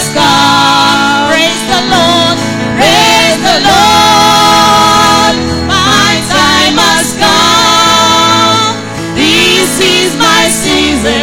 has 0.00 0.08
come. 0.16 1.28
Praise 1.28 1.62
the 1.68 1.80
Lord. 1.92 2.36
Praise 2.80 3.36
the 3.44 3.58
Lord. 3.68 5.34
My 5.68 6.16
time 6.32 6.76
has 6.80 7.12
come. 7.20 8.80
This 9.12 9.76
is 9.76 10.16
my 10.16 10.48
season. 10.48 11.20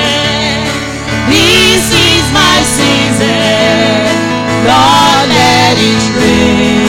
This 1.26 1.90
is 1.90 2.26
my 2.30 2.58
season. 2.78 4.14
Let 4.70 5.78
it 5.82 6.04
rain. 6.22 6.86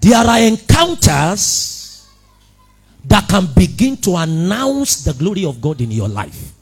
There 0.00 0.16
are 0.16 0.40
encounters 0.40 2.08
that 3.04 3.28
can 3.28 3.46
begin 3.54 3.96
to 3.98 4.16
announce 4.16 5.04
the 5.04 5.12
glory 5.12 5.44
of 5.44 5.60
God 5.60 5.82
in 5.82 5.90
your 5.90 6.08
life. 6.08 6.57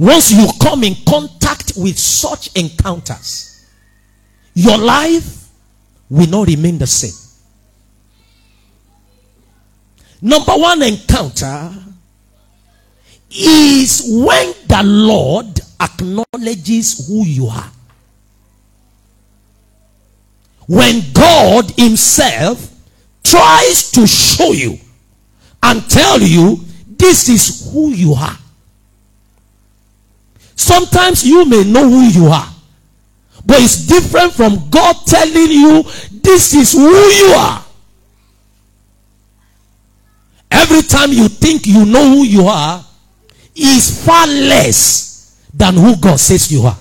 Once 0.00 0.30
you 0.32 0.48
come 0.62 0.82
in 0.82 0.94
contact 1.06 1.74
with 1.76 1.98
such 1.98 2.56
encounters, 2.56 3.66
your 4.54 4.78
life 4.78 5.50
will 6.08 6.26
not 6.26 6.46
remain 6.46 6.78
the 6.78 6.86
same. 6.86 7.12
Number 10.22 10.52
one 10.52 10.80
encounter 10.80 11.70
is 13.30 14.02
when 14.06 14.54
the 14.68 14.80
Lord 14.82 15.60
acknowledges 15.78 17.06
who 17.06 17.26
you 17.26 17.48
are. 17.48 17.70
When 20.66 21.02
God 21.12 21.72
Himself 21.72 22.74
tries 23.22 23.90
to 23.90 24.06
show 24.06 24.52
you 24.52 24.78
and 25.62 25.90
tell 25.90 26.22
you 26.22 26.58
this 26.86 27.28
is 27.28 27.70
who 27.70 27.90
you 27.90 28.14
are. 28.14 28.39
Sometimes 30.60 31.24
you 31.26 31.46
may 31.46 31.64
know 31.64 31.88
who 31.88 32.02
you 32.02 32.26
are, 32.26 32.46
but 33.46 33.62
it's 33.62 33.86
different 33.86 34.30
from 34.34 34.68
God 34.68 34.94
telling 35.06 35.50
you 35.50 35.82
this 36.20 36.52
is 36.52 36.72
who 36.72 36.86
you 36.86 37.32
are. 37.34 37.64
Every 40.50 40.82
time 40.82 41.12
you 41.12 41.28
think 41.28 41.66
you 41.66 41.86
know 41.86 42.06
who 42.10 42.24
you 42.24 42.42
are, 42.46 42.84
is 43.56 44.04
far 44.04 44.26
less 44.26 45.48
than 45.54 45.76
who 45.76 45.96
God 45.96 46.20
says 46.20 46.52
you 46.52 46.64
are. 46.66 46.76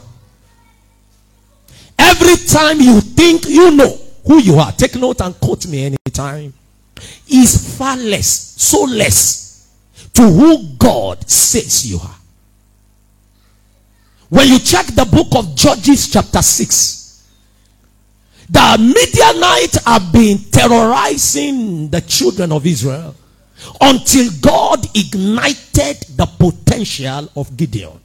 Every 1.97 2.36
time 2.36 2.81
you 2.81 2.99
think 2.99 3.47
you 3.47 3.71
know 3.71 3.97
who 4.27 4.39
you 4.39 4.55
are, 4.55 4.73
take 4.73 4.95
note 4.95 5.21
and 5.21 5.39
quote 5.39 5.66
me 5.67 5.86
anytime, 5.86 6.53
is 7.30 7.77
far 7.77 7.95
less, 7.95 8.27
so 8.61 8.83
less 8.83 9.71
to 10.16 10.23
who 10.23 10.67
God 10.77 11.30
says 11.30 11.89
you 11.89 11.97
are. 11.97 12.19
When 14.30 14.47
you 14.47 14.59
check 14.59 14.85
the 14.88 15.05
book 15.05 15.27
of 15.35 15.55
Judges, 15.55 16.09
chapter 16.11 16.41
6, 16.41 16.99
the 18.49 18.77
Midianites 18.80 19.83
have 19.86 20.11
been 20.13 20.38
terrorizing 20.52 21.89
the 21.89 22.02
children 22.02 22.52
of 22.52 22.66
Israel 22.66 23.16
until 23.81 24.30
God 24.39 24.86
ignited 24.95 25.97
the 26.16 26.27
potential 26.38 27.30
of 27.36 27.58
Gideon. 27.58 27.99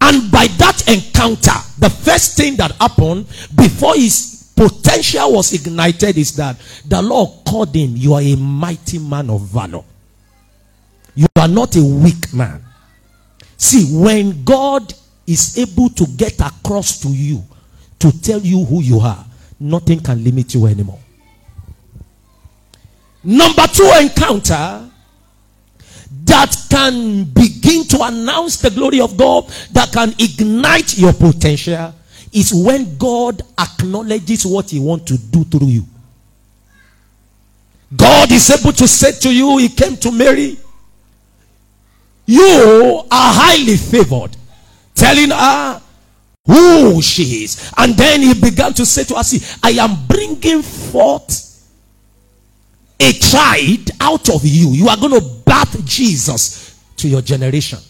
And 0.00 0.30
by 0.32 0.46
that 0.46 0.88
encounter, 0.88 1.58
the 1.78 1.90
first 1.90 2.38
thing 2.38 2.56
that 2.56 2.72
happened 2.72 3.26
before 3.54 3.94
his 3.94 4.50
potential 4.56 5.32
was 5.32 5.52
ignited 5.52 6.16
is 6.16 6.34
that 6.36 6.56
the 6.86 7.02
Lord 7.02 7.44
called 7.46 7.74
him, 7.74 7.96
You 7.96 8.14
are 8.14 8.22
a 8.22 8.34
mighty 8.34 8.98
man 8.98 9.28
of 9.28 9.42
valor. 9.42 9.84
You 11.14 11.26
are 11.36 11.48
not 11.48 11.76
a 11.76 11.84
weak 11.84 12.32
man. 12.32 12.64
See, 13.60 13.94
when 13.94 14.42
God 14.42 14.94
is 15.26 15.58
able 15.58 15.90
to 15.90 16.06
get 16.16 16.40
across 16.40 16.98
to 17.00 17.08
you 17.08 17.44
to 17.98 18.10
tell 18.22 18.40
you 18.40 18.64
who 18.64 18.80
you 18.80 19.00
are, 19.00 19.22
nothing 19.60 20.00
can 20.00 20.24
limit 20.24 20.54
you 20.54 20.64
anymore. 20.64 20.98
Number 23.22 23.66
two 23.66 23.92
encounter 24.00 24.90
that 26.24 26.56
can 26.70 27.24
begin 27.24 27.84
to 27.88 28.02
announce 28.02 28.62
the 28.62 28.70
glory 28.70 29.02
of 29.02 29.18
God, 29.18 29.46
that 29.72 29.92
can 29.92 30.14
ignite 30.18 30.96
your 30.96 31.12
potential, 31.12 31.94
is 32.32 32.54
when 32.54 32.96
God 32.96 33.42
acknowledges 33.58 34.46
what 34.46 34.70
He 34.70 34.80
wants 34.80 35.04
to 35.04 35.18
do 35.18 35.44
through 35.44 35.68
you. 35.68 35.84
God 37.94 38.32
is 38.32 38.48
able 38.48 38.72
to 38.72 38.88
say 38.88 39.12
to 39.20 39.30
you, 39.30 39.58
He 39.58 39.68
came 39.68 39.98
to 39.98 40.10
Mary, 40.10 40.56
You 42.30 43.02
are 43.10 43.34
highly 43.34 43.76
favored, 43.76 44.36
telling 44.94 45.30
her 45.30 45.82
who 46.46 47.02
she 47.02 47.42
is. 47.42 47.72
And 47.76 47.94
then 47.94 48.20
He 48.20 48.34
began 48.40 48.72
to 48.74 48.86
say 48.86 49.02
to 49.02 49.16
her, 49.16 49.24
See, 49.24 49.44
I 49.64 49.70
am 49.82 50.06
bringing 50.06 50.62
forth 50.62 51.68
a 53.00 53.12
child 53.14 53.90
out 54.00 54.30
of 54.30 54.44
you. 54.44 54.70
You 54.70 54.88
are 54.88 54.96
going 54.96 55.18
to 55.18 55.26
birth 55.44 55.84
Jesus 55.84 56.78
to 56.98 57.08
your 57.08 57.20
generation. 57.20 57.80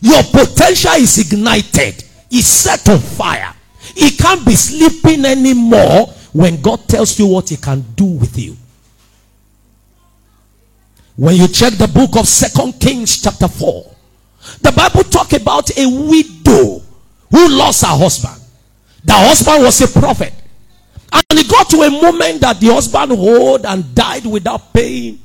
Your 0.00 0.24
potential 0.24 0.94
is 0.94 1.16
ignited, 1.18 2.02
is 2.28 2.44
set 2.44 2.88
on 2.88 2.98
fire. 2.98 3.54
It 3.94 4.18
can't 4.18 4.44
be 4.44 4.56
sleeping 4.56 5.24
anymore 5.24 6.08
when 6.32 6.60
God 6.60 6.88
tells 6.88 7.16
you 7.20 7.28
what 7.28 7.50
he 7.50 7.56
can 7.56 7.82
do 7.94 8.06
with 8.06 8.36
you. 8.36 8.56
When 11.16 11.36
you 11.36 11.48
check 11.48 11.74
the 11.74 11.88
book 11.88 12.16
of 12.16 12.26
Second 12.26 12.80
Kings 12.80 13.20
chapter 13.20 13.48
4, 13.48 13.94
the 14.62 14.72
Bible 14.72 15.04
talk 15.04 15.32
about 15.32 15.70
a 15.76 15.86
widow 15.86 16.82
who 17.30 17.48
lost 17.48 17.82
her 17.82 17.96
husband. 17.96 18.40
The 19.04 19.12
husband 19.12 19.62
was 19.62 19.80
a 19.80 20.00
prophet. 20.00 20.32
And 21.12 21.24
it 21.32 21.50
got 21.50 21.68
to 21.70 21.82
a 21.82 21.90
moment 21.90 22.40
that 22.40 22.58
the 22.60 22.68
husband 22.68 23.12
owed 23.12 23.66
and 23.66 23.94
died 23.94 24.24
without 24.24 24.72
paying. 24.72 25.18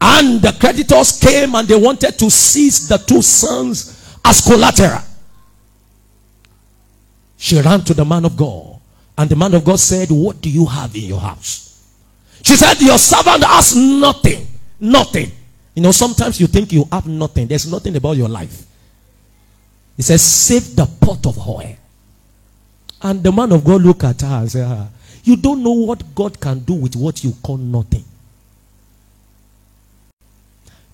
And 0.00 0.42
the 0.42 0.52
creditors 0.52 1.18
came 1.18 1.54
and 1.54 1.66
they 1.66 1.76
wanted 1.76 2.18
to 2.18 2.30
seize 2.30 2.88
the 2.88 2.98
two 2.98 3.22
sons 3.22 4.18
as 4.24 4.40
collateral. 4.42 5.02
She 7.38 7.60
ran 7.60 7.80
to 7.82 7.94
the 7.94 8.04
man 8.04 8.24
of 8.24 8.36
God. 8.36 8.80
And 9.16 9.30
the 9.30 9.36
man 9.36 9.54
of 9.54 9.64
God 9.64 9.80
said, 9.80 10.10
What 10.10 10.40
do 10.40 10.50
you 10.50 10.66
have 10.66 10.94
in 10.94 11.04
your 11.04 11.20
house? 11.20 11.82
She 12.42 12.54
said, 12.54 12.80
Your 12.80 12.98
servant 12.98 13.42
has 13.44 13.74
nothing. 13.74 14.46
Nothing. 14.80 15.30
You 15.74 15.82
know, 15.82 15.92
sometimes 15.92 16.40
you 16.40 16.46
think 16.46 16.72
you 16.72 16.84
have 16.90 17.06
nothing. 17.06 17.46
There's 17.46 17.70
nothing 17.70 17.94
about 17.96 18.16
your 18.16 18.28
life. 18.28 18.66
He 19.96 20.02
says, 20.02 20.22
Save 20.22 20.76
the 20.76 20.86
pot 20.86 21.26
of 21.26 21.38
oil. 21.38 21.76
And 23.02 23.22
the 23.22 23.30
man 23.30 23.52
of 23.52 23.64
God 23.64 23.82
look 23.82 24.04
at 24.04 24.20
her 24.22 24.26
and 24.40 24.50
say, 24.50 24.62
ah, 24.62 24.88
You 25.22 25.36
don't 25.36 25.62
know 25.62 25.72
what 25.72 26.14
God 26.14 26.40
can 26.40 26.60
do 26.60 26.74
with 26.74 26.96
what 26.96 27.22
you 27.22 27.32
call 27.42 27.56
nothing. 27.56 28.04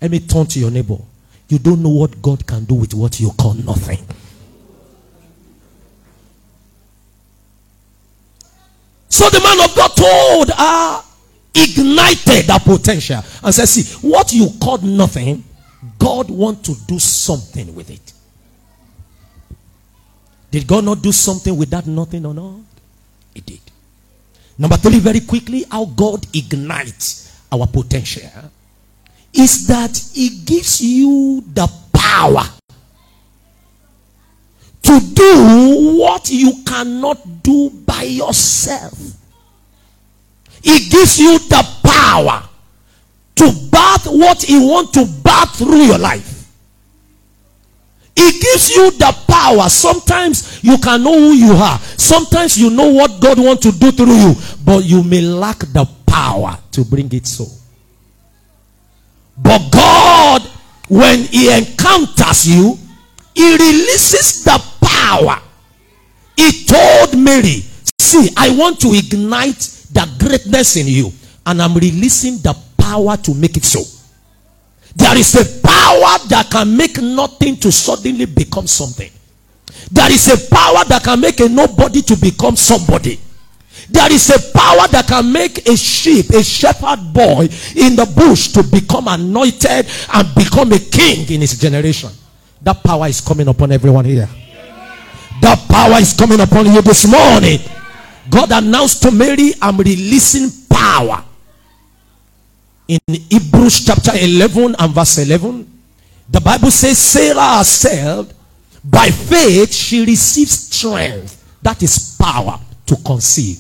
Let 0.00 0.10
me 0.10 0.20
turn 0.20 0.46
to 0.46 0.58
your 0.58 0.70
neighbor. 0.70 0.98
You 1.48 1.58
don't 1.58 1.82
know 1.82 1.90
what 1.90 2.20
God 2.20 2.46
can 2.46 2.64
do 2.64 2.74
with 2.74 2.94
what 2.94 3.20
you 3.20 3.30
call 3.30 3.54
nothing. 3.54 3.98
So 9.08 9.30
the 9.30 9.40
man 9.40 9.60
of 9.68 9.74
God 9.76 9.88
told 9.94 10.50
her, 10.50 11.03
ignited 11.54 12.50
her 12.50 12.58
potential, 12.58 13.22
and 13.42 13.54
said, 13.54 13.66
See, 13.66 14.06
what 14.06 14.32
you 14.32 14.48
called 14.60 14.84
nothing, 14.84 15.44
God 15.98 16.30
want 16.30 16.64
to 16.64 16.74
do 16.86 16.98
something 16.98 17.74
with 17.74 17.90
it. 17.90 18.12
Did 20.50 20.66
God 20.66 20.84
not 20.84 21.02
do 21.02 21.12
something 21.12 21.56
with 21.56 21.70
that 21.70 21.86
nothing 21.86 22.24
or 22.26 22.34
not? 22.34 22.60
He 23.34 23.40
did. 23.40 23.60
Number 24.56 24.76
three, 24.76 25.00
very 25.00 25.20
quickly, 25.20 25.64
how 25.70 25.84
God 25.84 26.26
ignites 26.34 27.42
our 27.50 27.66
potential 27.66 28.30
is 29.32 29.66
that 29.66 29.96
He 30.12 30.28
gives 30.44 30.80
you 30.80 31.42
the 31.52 31.68
power 31.92 32.44
to 34.82 35.00
do 35.00 35.96
what 35.98 36.30
you 36.30 36.62
cannot 36.64 37.42
do 37.42 37.70
by 37.70 38.02
yourself. 38.02 38.96
He 40.64 40.88
gives 40.88 41.20
you 41.20 41.38
the 41.38 41.62
power 41.84 42.42
to 43.36 43.44
birth 43.70 44.06
what 44.06 44.42
He 44.42 44.56
wants 44.58 44.92
to 44.92 45.04
birth 45.04 45.58
through 45.58 45.82
your 45.82 45.98
life. 45.98 46.50
He 48.16 48.30
gives 48.40 48.70
you 48.70 48.90
the 48.92 49.14
power. 49.28 49.68
Sometimes 49.68 50.64
you 50.64 50.78
can 50.78 51.02
know 51.02 51.18
who 51.18 51.32
you 51.32 51.52
are. 51.52 51.78
Sometimes 51.78 52.56
you 52.58 52.70
know 52.70 52.88
what 52.88 53.20
God 53.20 53.38
wants 53.38 53.62
to 53.64 53.78
do 53.78 53.92
through 53.92 54.14
you, 54.14 54.34
but 54.64 54.84
you 54.84 55.02
may 55.04 55.20
lack 55.20 55.58
the 55.58 55.86
power 56.06 56.56
to 56.72 56.84
bring 56.86 57.12
it 57.12 57.26
so. 57.26 57.44
But 59.36 59.70
God, 59.70 60.42
when 60.88 61.18
He 61.24 61.54
encounters 61.54 62.48
you, 62.48 62.78
He 63.34 63.52
releases 63.52 64.44
the 64.44 64.64
power. 64.80 65.42
He 66.38 66.64
told 66.64 67.18
Mary, 67.18 67.64
See, 68.00 68.30
I 68.36 68.56
want 68.56 68.80
to 68.80 68.94
ignite 68.94 69.73
the 69.94 70.06
greatness 70.18 70.76
in 70.76 70.86
you, 70.88 71.12
and 71.46 71.62
I'm 71.62 71.74
releasing 71.74 72.38
the 72.38 72.54
power 72.76 73.16
to 73.16 73.34
make 73.34 73.56
it 73.56 73.64
so. 73.64 73.80
There 74.96 75.16
is 75.16 75.34
a 75.34 75.44
power 75.66 76.18
that 76.28 76.48
can 76.50 76.76
make 76.76 77.00
nothing 77.00 77.56
to 77.56 77.72
suddenly 77.72 78.26
become 78.26 78.66
something. 78.66 79.10
There 79.90 80.12
is 80.12 80.28
a 80.28 80.54
power 80.54 80.84
that 80.84 81.02
can 81.04 81.20
make 81.20 81.40
a 81.40 81.48
nobody 81.48 82.02
to 82.02 82.16
become 82.16 82.56
somebody. 82.56 83.18
There 83.90 84.12
is 84.12 84.30
a 84.30 84.38
power 84.56 84.88
that 84.88 85.06
can 85.08 85.30
make 85.30 85.68
a 85.68 85.76
sheep, 85.76 86.30
a 86.30 86.42
shepherd 86.42 87.12
boy 87.12 87.48
in 87.76 87.96
the 87.96 88.10
bush 88.16 88.48
to 88.52 88.62
become 88.62 89.08
anointed 89.08 89.86
and 90.14 90.34
become 90.34 90.72
a 90.72 90.78
king 90.78 91.28
in 91.30 91.40
his 91.40 91.58
generation. 91.58 92.10
That 92.62 92.82
power 92.82 93.08
is 93.08 93.20
coming 93.20 93.48
upon 93.48 93.72
everyone 93.72 94.06
here. 94.06 94.28
That 95.42 95.66
power 95.68 96.00
is 96.00 96.14
coming 96.14 96.40
upon 96.40 96.66
you 96.66 96.80
this 96.80 97.06
morning. 97.06 97.60
God 98.30 98.50
announced 98.52 99.02
to 99.02 99.10
Mary, 99.10 99.52
I'm 99.60 99.76
releasing 99.76 100.50
power. 100.68 101.24
In 102.88 102.98
Hebrews 103.08 103.84
chapter 103.84 104.12
11 104.14 104.76
and 104.78 104.94
verse 104.94 105.18
11, 105.18 105.70
the 106.28 106.40
Bible 106.40 106.70
says, 106.70 106.98
Sarah 106.98 107.58
herself, 107.58 108.32
by 108.84 109.08
faith, 109.08 109.72
she 109.72 110.04
received 110.04 110.50
strength. 110.50 111.58
That 111.62 111.82
is 111.82 112.16
power 112.20 112.60
to 112.86 112.96
conceive. 112.96 113.58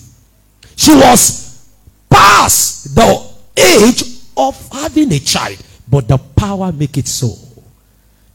She 0.76 0.92
was 0.92 1.70
past 2.10 2.94
the 2.94 3.30
age 3.56 4.02
of 4.36 4.68
having 4.70 5.12
a 5.12 5.18
child, 5.18 5.58
but 5.88 6.08
the 6.08 6.18
power 6.18 6.72
make 6.72 6.98
it 6.98 7.08
so. 7.08 7.34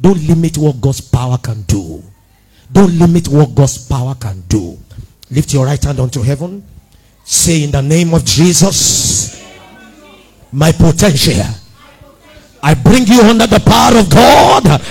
Don't 0.01 0.21
limit 0.27 0.57
what 0.57 0.79
God's 0.79 1.01
power 1.01 1.37
can 1.37 1.61
do. 1.63 2.01
Don't 2.71 2.97
limit 2.97 3.27
what 3.27 3.53
God's 3.53 3.77
power 3.87 4.15
can 4.15 4.41
do. 4.47 4.77
Lift 5.31 5.53
your 5.53 5.65
right 5.65 5.83
hand 5.83 5.99
unto 5.99 6.21
heaven. 6.21 6.63
Say 7.23 7.63
in 7.63 7.71
the 7.71 7.81
name 7.81 8.13
of 8.13 8.25
Jesus, 8.25 9.43
my 10.51 10.71
potential. 10.71 11.45
I 12.61 12.73
bring 12.73 13.05
you 13.07 13.21
under 13.21 13.45
the 13.47 13.59
power 13.59 13.97
of 13.99 14.09
God. 14.09 14.81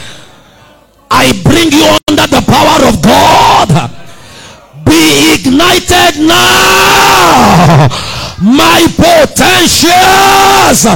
I 1.10 1.32
bring 1.42 1.72
you 1.72 1.98
under 2.08 2.26
the 2.26 2.40
power 2.46 2.86
of 2.88 3.02
God. 3.02 3.90
Be 4.84 5.34
ignited 5.34 6.20
now. 6.26 7.88
My 8.40 8.86
potentials 8.94 10.86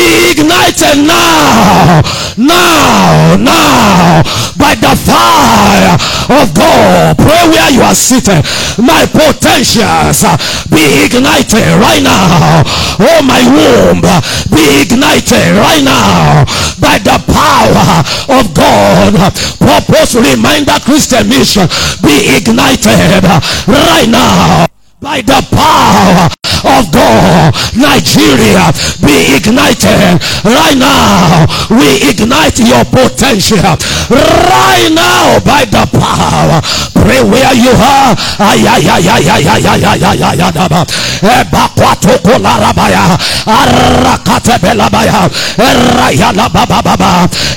be 0.00 0.32
ignited 0.32 1.04
now, 1.04 2.00
now, 2.40 3.36
now, 3.36 4.22
by 4.56 4.72
the 4.80 4.96
fire 4.96 5.94
of 6.40 6.54
God. 6.56 7.18
Pray 7.20 7.44
where 7.52 7.70
you 7.70 7.82
are 7.84 7.94
seated. 7.94 8.40
My 8.80 9.04
potentials 9.04 10.24
uh, 10.24 10.40
be 10.72 11.04
ignited 11.04 11.68
right 11.84 12.00
now. 12.00 12.64
Oh, 12.96 13.20
my 13.20 13.44
womb 13.44 14.00
uh, 14.04 14.24
be 14.48 14.88
ignited 14.88 15.60
right 15.60 15.84
now 15.84 16.48
by 16.80 16.96
the 17.04 17.20
power 17.28 18.00
of 18.40 18.54
God. 18.56 19.12
Purpose 19.60 20.16
reminder 20.16 20.80
Christian 20.80 21.28
mission 21.28 21.68
be 22.00 22.40
ignited 22.40 23.24
right 23.68 24.08
now 24.08 24.66
by 25.00 25.20
the 25.20 25.44
power 25.52 26.30
of 26.64 26.90
God. 26.90 27.54
Nigeria, 27.76 28.72
be 29.04 29.36
ignited. 29.36 30.20
Right 30.44 30.76
now, 30.76 31.46
we 31.70 32.02
ignite 32.10 32.58
your 32.58 32.84
potential. 32.88 33.76
Right 34.10 34.90
now, 34.90 35.38
by 35.44 35.64
the 35.68 35.86
power. 35.94 36.58
Pray 36.96 37.22
where 37.22 37.54
you 37.54 37.72
are. 37.72 38.16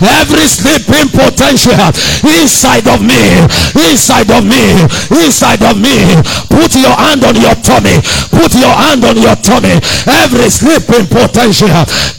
Every 0.04 0.48
sleeping 0.48 1.10
potential 1.10 1.80
inside 2.28 2.88
of 2.88 3.02
me, 3.02 3.48
inside 3.90 4.30
of 4.32 4.44
me, 4.46 4.86
inside 5.24 5.64
of 5.64 5.80
me. 5.80 6.22
Put 6.50 6.76
your 6.76 6.92
hand 6.92 7.24
on 7.24 7.36
your 7.40 7.56
tummy. 7.64 8.04
Put 8.30 8.54
your 8.54 8.74
hand 8.74 8.93
on 9.02 9.18
your 9.18 9.36
tummy. 9.42 9.82
Every 10.06 10.50
sleeping 10.50 11.08
potential, 11.08 11.72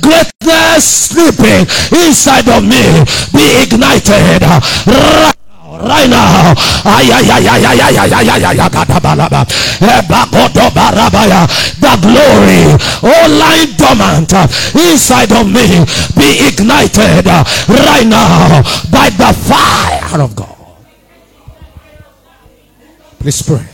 greatness 0.02 0.82
sleeping 0.82 1.68
inside 1.94 2.48
of 2.48 2.64
me, 2.64 3.04
be 3.30 3.62
ignited. 3.62 4.42
Right 5.84 6.08
now. 6.08 6.54
The 11.80 11.92
glory, 12.00 12.64
lying 13.02 13.72
dormant 13.76 14.32
inside 14.74 15.32
of 15.32 15.46
me, 15.46 15.84
be 16.16 16.46
ignited 16.48 17.26
right 17.26 18.06
now 18.06 18.62
by 18.90 19.10
the 19.10 19.32
fire 19.34 20.22
of 20.22 20.34
God. 20.34 20.56
Please 23.18 23.42
pray. 23.42 23.73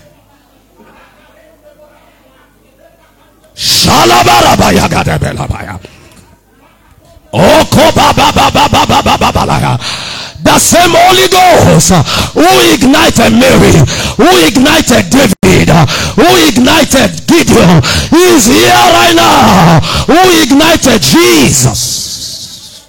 The 10.42 10.58
same 10.58 10.90
Holy 10.90 11.28
Ghost 11.28 11.92
who 12.32 12.46
ignited 12.72 13.32
Mary, 13.32 13.76
who 14.16 14.28
ignited 14.48 15.10
David, 15.10 15.68
who 16.16 16.26
ignited 16.48 17.26
Gideon, 17.26 17.82
is 18.12 18.46
here 18.46 18.72
right 18.72 19.14
now. 19.14 19.80
Who 20.06 20.18
ignited 20.42 21.02
Jesus. 21.02 22.88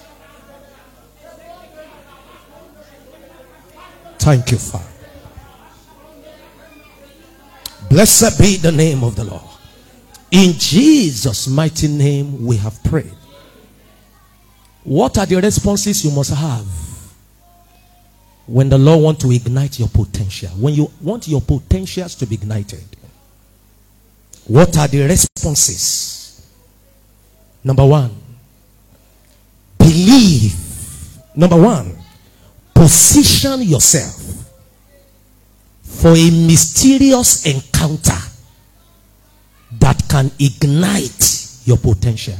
Thank 4.17 4.51
you, 4.51 4.57
Father. 4.57 4.85
Blessed 7.89 8.39
be 8.39 8.57
the 8.57 8.71
name 8.71 9.03
of 9.03 9.15
the 9.15 9.25
Lord. 9.25 9.60
In 10.31 10.53
Jesus' 10.53 11.47
mighty 11.47 11.89
name, 11.89 12.45
we 12.45 12.55
have 12.55 12.81
prayed. 12.85 13.13
What 14.83 15.17
are 15.17 15.25
the 15.25 15.35
responses 15.35 16.03
you 16.05 16.11
must 16.11 16.33
have 16.33 16.65
when 18.47 18.69
the 18.69 18.77
Lord 18.77 19.03
wants 19.03 19.23
to 19.23 19.31
ignite 19.31 19.77
your 19.77 19.89
potential? 19.89 20.49
When 20.51 20.73
you 20.73 20.89
want 21.01 21.27
your 21.27 21.41
potentials 21.41 22.15
to 22.15 22.25
be 22.25 22.35
ignited, 22.35 22.83
what 24.47 24.75
are 24.77 24.87
the 24.87 25.01
responses? 25.03 26.49
Number 27.63 27.85
one, 27.85 28.11
believe. 29.77 30.55
Number 31.35 31.61
one, 31.61 31.97
position 32.73 33.61
yourself 33.61 34.47
for 35.83 36.09
a 36.09 36.31
mysterious 36.31 37.45
encounter 37.45 38.30
that 39.79 40.01
can 40.09 40.31
ignite 40.39 41.61
your 41.65 41.77
potential. 41.77 42.35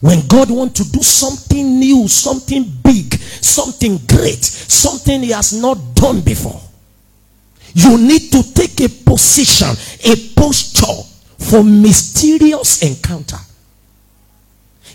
When 0.00 0.26
God 0.26 0.50
wants 0.50 0.82
to 0.82 0.90
do 0.90 1.00
something 1.00 1.78
new, 1.78 2.08
something 2.08 2.64
big, 2.82 3.14
something 3.14 3.98
great, 4.08 4.42
something 4.42 5.22
He 5.22 5.30
has 5.30 5.52
not 5.52 5.78
done 5.94 6.20
before, 6.22 6.60
you 7.74 7.96
need 7.98 8.32
to 8.32 8.42
take 8.52 8.80
a 8.80 8.88
position, 8.88 9.68
a 10.04 10.34
posture 10.34 11.08
for 11.38 11.62
mysterious 11.62 12.82
encounter. 12.82 13.38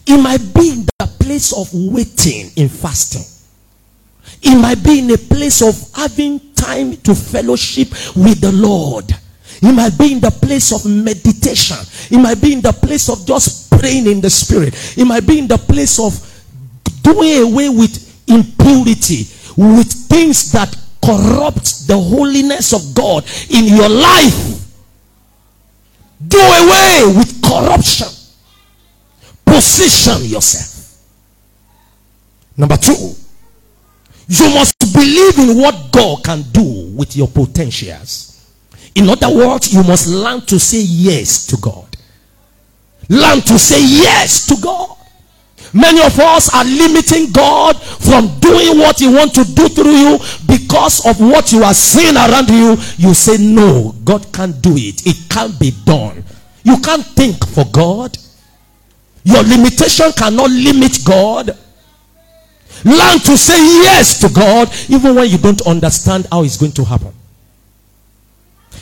It 0.05 0.17
might 0.21 0.53
be 0.53 0.71
in 0.71 0.85
the 0.99 1.07
place 1.19 1.53
of 1.53 1.69
waiting 1.73 2.51
in 2.55 2.69
fasting. 2.69 3.23
It 4.41 4.57
might 4.59 4.83
be 4.83 4.99
in 4.99 5.11
a 5.11 5.17
place 5.17 5.61
of 5.61 5.91
having 5.95 6.53
time 6.53 6.97
to 6.97 7.15
fellowship 7.15 7.89
with 8.15 8.41
the 8.41 8.51
Lord. 8.51 9.05
It 9.61 9.73
might 9.73 9.97
be 9.97 10.13
in 10.13 10.19
the 10.19 10.31
place 10.31 10.71
of 10.71 10.85
meditation. 10.85 11.77
It 12.11 12.19
might 12.19 12.39
be 12.39 12.53
in 12.53 12.61
the 12.61 12.73
place 12.73 13.09
of 13.09 13.25
just 13.25 13.71
praying 13.71 14.07
in 14.07 14.21
the 14.21 14.29
spirit. 14.29 14.73
It 14.97 15.05
might 15.05 15.25
be 15.25 15.39
in 15.39 15.47
the 15.47 15.57
place 15.57 15.99
of 15.99 16.13
doing 17.01 17.51
away 17.51 17.69
with 17.69 18.29
impurity, 18.29 19.25
with 19.55 19.91
things 20.09 20.51
that 20.51 20.75
corrupt 21.03 21.87
the 21.87 21.97
holiness 21.97 22.73
of 22.73 22.93
God 22.93 23.23
in 23.49 23.65
your 23.65 23.89
life. 23.89 24.65
Do 26.27 26.39
away 26.39 27.15
with 27.17 27.41
corruption. 27.41 28.07
Position 29.45 30.25
yourself. 30.25 30.77
Number 32.57 32.77
two, 32.77 33.15
you 34.27 34.49
must 34.53 34.75
believe 34.93 35.39
in 35.39 35.57
what 35.57 35.91
God 35.91 36.23
can 36.23 36.41
do 36.51 36.91
with 36.95 37.15
your 37.15 37.27
potentials. 37.27 38.36
In 38.97 39.07
other 39.09 39.29
words, 39.29 39.71
you 39.71 39.83
must 39.83 40.07
learn 40.07 40.41
to 40.47 40.57
say 40.59 40.81
yes 40.81 41.45
to 41.47 41.57
God. 41.57 41.85
Learn 43.09 43.41
to 43.41 43.59
say 43.59 43.79
yes 43.79 44.47
to 44.47 44.59
God. 44.59 44.97
Many 45.71 46.01
of 46.01 46.17
us 46.19 46.51
are 46.51 46.65
limiting 46.65 47.31
God 47.31 47.79
from 47.79 48.39
doing 48.39 48.79
what 48.79 48.97
He 48.99 49.07
wants 49.07 49.35
to 49.35 49.43
do 49.53 49.69
through 49.69 49.91
you 49.91 50.17
because 50.47 51.05
of 51.05 51.19
what 51.19 51.51
you 51.51 51.63
are 51.63 51.75
seeing 51.75 52.15
around 52.15 52.49
you. 52.49 52.75
You 52.97 53.13
say, 53.13 53.37
No, 53.37 53.93
God 54.03 54.33
can't 54.33 54.59
do 54.63 54.73
it. 54.75 55.05
It 55.05 55.29
can't 55.29 55.59
be 55.59 55.71
done. 55.85 56.23
You 56.63 56.77
can't 56.79 57.05
think 57.05 57.45
for 57.49 57.65
God. 57.71 58.17
Your 59.23 59.43
limitation 59.43 60.11
cannot 60.13 60.49
limit 60.49 60.97
God. 61.05 61.55
Learn 62.83 63.19
to 63.19 63.37
say 63.37 63.57
yes 63.83 64.19
to 64.21 64.29
God 64.29 64.71
even 64.89 65.13
when 65.13 65.29
you 65.29 65.37
don't 65.37 65.61
understand 65.67 66.25
how 66.31 66.41
it's 66.43 66.57
going 66.57 66.71
to 66.71 66.83
happen. 66.83 67.13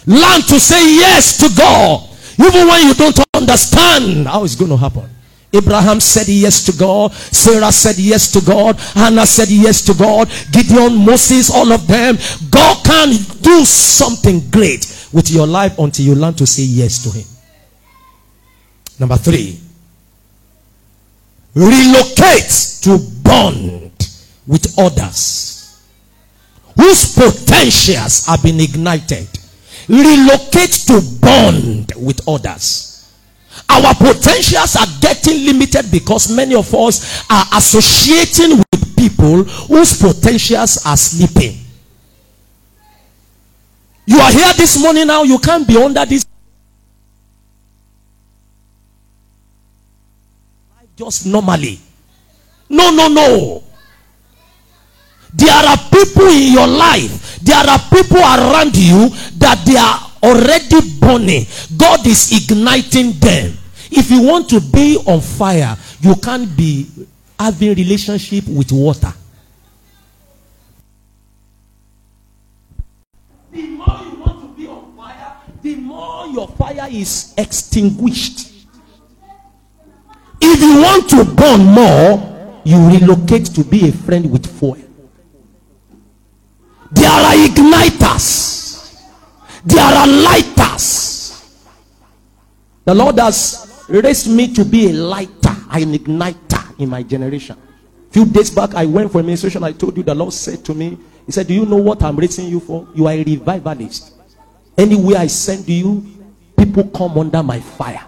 Learn 0.07 0.41
to 0.41 0.59
say 0.59 0.95
yes 0.95 1.37
to 1.39 1.49
God 1.57 2.15
even 2.37 2.67
when 2.67 2.87
you 2.87 2.93
don't 2.93 3.19
understand 3.33 4.27
how 4.27 4.43
it's 4.43 4.55
going 4.55 4.71
to 4.71 4.77
happen. 4.77 5.09
Abraham 5.53 6.01
said 6.01 6.27
yes 6.27 6.65
to 6.65 6.73
God. 6.77 7.13
Sarah 7.13 7.71
said 7.71 7.97
yes 7.97 8.31
to 8.33 8.41
God. 8.41 8.77
Hannah 8.93 9.25
said 9.25 9.47
yes 9.49 9.85
to 9.85 9.93
God. 9.93 10.29
Gideon, 10.51 11.05
Moses, 11.05 11.49
all 11.49 11.71
of 11.71 11.87
them. 11.87 12.17
God 12.49 12.83
can 12.83 13.09
do 13.41 13.63
something 13.63 14.41
great 14.49 15.09
with 15.13 15.31
your 15.31 15.47
life 15.47 15.79
until 15.79 16.05
you 16.05 16.15
learn 16.15 16.33
to 16.33 16.45
say 16.45 16.63
yes 16.63 17.03
to 17.03 17.17
Him. 17.17 17.25
Number 18.99 19.15
three, 19.15 19.59
relocate 21.53 22.81
to 22.81 22.97
bond 23.23 24.09
with 24.45 24.77
others 24.77 25.81
whose 26.75 27.15
potentials 27.15 28.25
have 28.25 28.43
been 28.43 28.59
ignited. 28.59 29.27
Relocate 29.87 30.71
to 30.87 31.01
bond 31.21 31.93
with 31.95 32.27
others. 32.27 32.91
Our 33.69 33.93
potentials 33.95 34.75
are 34.75 34.87
getting 35.01 35.45
limited 35.45 35.91
because 35.91 36.31
many 36.35 36.55
of 36.55 36.73
us 36.73 37.25
are 37.29 37.45
associating 37.53 38.57
with 38.57 38.95
people 38.95 39.43
whose 39.43 39.99
potentials 40.01 40.85
are 40.85 40.97
sleeping. 40.97 41.59
You 44.05 44.19
are 44.19 44.31
here 44.31 44.53
this 44.53 44.81
morning 44.81 45.07
now, 45.07 45.23
you 45.23 45.39
can't 45.39 45.67
be 45.67 45.77
under 45.81 46.05
this 46.05 46.25
just 50.95 51.25
normally. 51.25 51.79
No, 52.69 52.89
no, 52.91 53.07
no. 53.07 53.63
There 55.33 55.51
are 55.51 55.77
people 55.91 56.27
in 56.27 56.53
your 56.53 56.67
life, 56.67 57.24
there 57.45 57.69
are 57.69 57.79
people 57.93 58.17
around 58.17 58.75
you 58.75 59.09
that 59.37 59.61
they 59.65 59.77
are 59.77 60.11
already 60.23 60.81
burning. 60.99 61.45
God 61.77 62.05
is 62.07 62.31
igniting 62.33 63.11
them. 63.19 63.55
If 63.91 64.09
you 64.09 64.23
want 64.23 64.49
to 64.49 64.59
be 64.59 64.97
on 65.05 65.21
fire, 65.21 65.77
you 66.01 66.15
can't 66.15 66.57
be 66.57 66.89
having 67.39 67.75
relationship 67.75 68.47
with 68.47 68.71
water. 68.71 69.13
The 73.51 73.61
more 73.61 73.99
you 74.01 74.19
want 74.19 74.41
to 74.41 74.47
be 74.59 74.67
on 74.67 74.97
fire, 74.97 75.37
the 75.61 75.75
more 75.75 76.27
your 76.27 76.47
fire 76.47 76.87
is 76.89 77.35
extinguished. 77.37 78.53
If 80.41 80.61
you 80.61 80.81
want 80.81 81.09
to 81.11 81.23
burn 81.23 81.63
more, 81.63 82.61
you 82.65 82.87
relocate 82.87 83.45
to 83.53 83.63
be 83.63 83.89
a 83.89 83.91
friend 83.91 84.31
with 84.31 84.47
fire. 84.59 84.84
There 86.91 87.09
are 87.09 87.33
igniters. 87.33 89.01
There 89.65 89.83
are 89.83 90.07
lighters. 90.07 91.43
The 92.85 92.93
Lord 92.93 93.17
has 93.19 93.85
raised 93.89 94.29
me 94.29 94.53
to 94.53 94.63
be 94.63 94.89
a 94.89 94.93
lighter, 94.93 95.55
an 95.71 95.93
igniter 95.93 96.79
in 96.79 96.89
my 96.89 97.01
generation. 97.01 97.57
A 98.09 98.13
few 98.13 98.25
days 98.25 98.51
back, 98.51 98.75
I 98.75 98.85
went 98.85 99.11
for 99.11 99.19
a 99.19 99.23
ministration. 99.23 99.63
I 99.63 99.71
told 99.71 99.97
you 99.97 100.03
the 100.03 100.13
Lord 100.13 100.33
said 100.33 100.63
to 100.65 100.73
me, 100.73 100.97
He 101.25 101.31
said, 101.31 101.47
Do 101.47 101.53
you 101.53 101.65
know 101.65 101.77
what 101.77 102.03
I'm 102.03 102.15
raising 102.15 102.47
you 102.47 102.59
for? 102.59 102.87
You 102.93 103.07
are 103.07 103.13
a 103.13 103.23
revivalist. 103.23 104.13
Anywhere 104.77 105.17
I 105.17 105.27
send 105.27 105.67
you, 105.67 106.05
people 106.57 106.83
come 106.89 107.17
under 107.17 107.41
my 107.41 107.59
fire. 107.59 108.05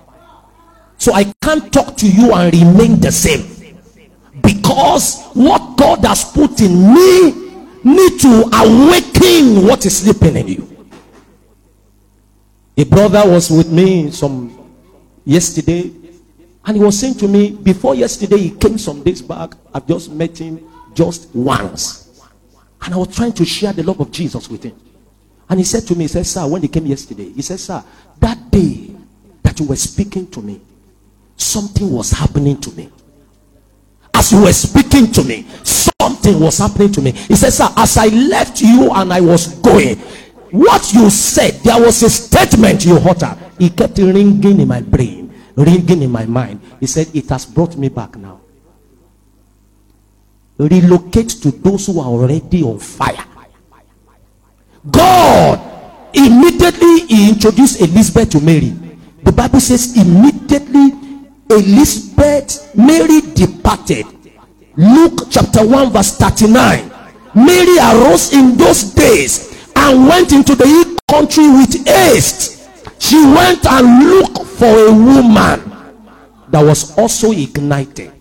So 1.00 1.14
I 1.14 1.24
can't 1.42 1.72
talk 1.74 1.98
to 1.98 2.08
you 2.08 2.34
and 2.34 2.54
remain 2.54 3.00
the 3.00 3.12
same. 3.12 3.76
Because 4.42 5.26
what 5.34 5.78
God 5.78 6.06
has 6.06 6.24
put 6.24 6.62
in 6.62 6.94
me 6.94 7.47
to 8.28 8.50
awaken 8.54 9.66
what 9.66 9.86
is 9.86 10.00
sleeping 10.00 10.36
in 10.36 10.48
you. 10.50 10.88
A 12.76 12.84
brother 12.84 13.24
was 13.26 13.50
with 13.50 13.72
me 13.72 14.12
some 14.12 14.76
yesterday, 15.24 15.92
and 16.66 16.78
he 16.78 16.84
was 16.84 17.00
saying 17.00 17.16
to 17.16 17.28
me, 17.28 17.52
before 17.52 17.96
yesterday, 17.96 18.38
he 18.38 18.52
came 18.52 18.78
some 18.78 19.02
days 19.02 19.22
back. 19.22 19.54
I've 19.74 19.88
just 19.88 20.12
met 20.12 20.38
him 20.38 20.70
just 20.94 21.34
once. 21.34 22.22
And 22.82 22.94
I 22.94 22.98
was 22.98 23.16
trying 23.16 23.32
to 23.34 23.46
share 23.46 23.72
the 23.72 23.84
love 23.84 24.00
of 24.02 24.12
Jesus 24.12 24.50
with 24.50 24.64
him. 24.64 24.78
And 25.50 25.60
he 25.60 25.64
said 25.64 25.88
to 25.88 25.96
me, 25.96 26.04
he 26.04 26.08
said, 26.10 26.26
Sir, 26.26 26.46
when 26.46 26.62
he 26.62 26.68
came 26.68 26.86
yesterday, 26.86 27.32
he 27.32 27.42
said, 27.42 27.62
Sir, 27.62 27.82
that 28.20 28.52
day 28.52 28.92
that 29.42 29.58
you 29.58 29.68
were 29.68 29.78
speaking 29.78 30.30
to 30.32 30.42
me, 30.42 30.60
something 31.38 31.90
was 31.90 32.12
happening 32.12 32.60
to 32.60 32.72
me. 32.72 32.90
As 34.14 34.34
you 34.34 34.42
were 34.42 34.54
speaking 34.54 35.12
to 35.14 35.24
me, 35.24 35.48
something 35.64 35.97
was 36.40 36.58
happening 36.58 36.92
to 36.94 37.02
me. 37.02 37.12
He 37.12 37.36
said, 37.36 37.52
Sir, 37.52 37.68
as 37.76 37.98
I 37.98 38.08
left 38.08 38.62
you 38.62 38.92
and 38.94 39.14
I 39.14 39.22
was 39.22 39.60
going, 39.60 39.98
what 40.52 40.94
you 40.94 41.10
said, 41.10 41.56
there 41.64 41.80
was 41.80 42.02
a 42.04 42.10
statement 42.10 42.86
you 42.86 42.98
uttered. 42.98 43.38
It 43.60 43.76
kept 43.76 43.98
ringing 43.98 44.60
in 44.60 44.68
my 44.68 44.82
brain, 44.82 45.34
ringing 45.56 46.04
in 46.04 46.12
my 46.12 46.26
mind. 46.26 46.62
He 46.80 46.88
said, 46.88 47.08
It 47.14 47.30
has 47.30 47.46
brought 47.46 47.76
me 47.76 47.90
back 47.90 48.16
now. 48.16 48.42
Relocate 50.58 51.30
to 51.42 51.52
those 51.52 51.86
who 51.88 52.00
are 52.00 52.08
already 52.08 52.64
on 52.64 52.80
fire. 52.80 53.26
God 54.90 55.60
immediately 56.14 57.06
he 57.08 57.30
introduced 57.30 57.82
Elizabeth 57.82 58.30
to 58.32 58.40
Mary. 58.42 58.74
The 59.24 59.32
Bible 59.32 59.60
says, 59.60 59.96
immediately 59.98 60.94
Elizabeth, 61.50 62.76
Mary 62.76 63.22
departed. 63.34 64.06
Luke 64.78 65.28
chapter 65.32 65.66
1, 65.66 65.92
verse 65.92 66.18
39. 66.18 66.92
Mary 67.34 67.78
arose 67.80 68.32
in 68.34 68.56
those 68.56 68.84
days 68.94 69.68
and 69.76 70.08
went 70.08 70.32
into 70.32 70.54
the 70.54 71.00
country 71.10 71.48
with 71.50 71.86
haste. 71.88 72.70
She 73.00 73.16
went 73.18 73.66
and 73.66 74.08
looked 74.08 74.44
for 74.44 74.68
a 74.68 74.92
woman 74.94 75.72
that 76.50 76.62
was 76.64 76.96
also 76.96 77.32
ignited. 77.32 78.14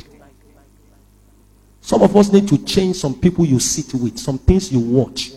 Some 1.83 2.03
of 2.03 2.17
us 2.17 2.33
need 2.33 2.49
to 2.49 2.59
change 2.65 2.97
some 2.97 3.15
people 3.15 3.45
you 3.45 3.61
sit 3.61 3.93
with, 3.95 4.19
some 4.19 4.39
things 4.39 4.73
you 4.73 4.81
watch. 4.81 5.33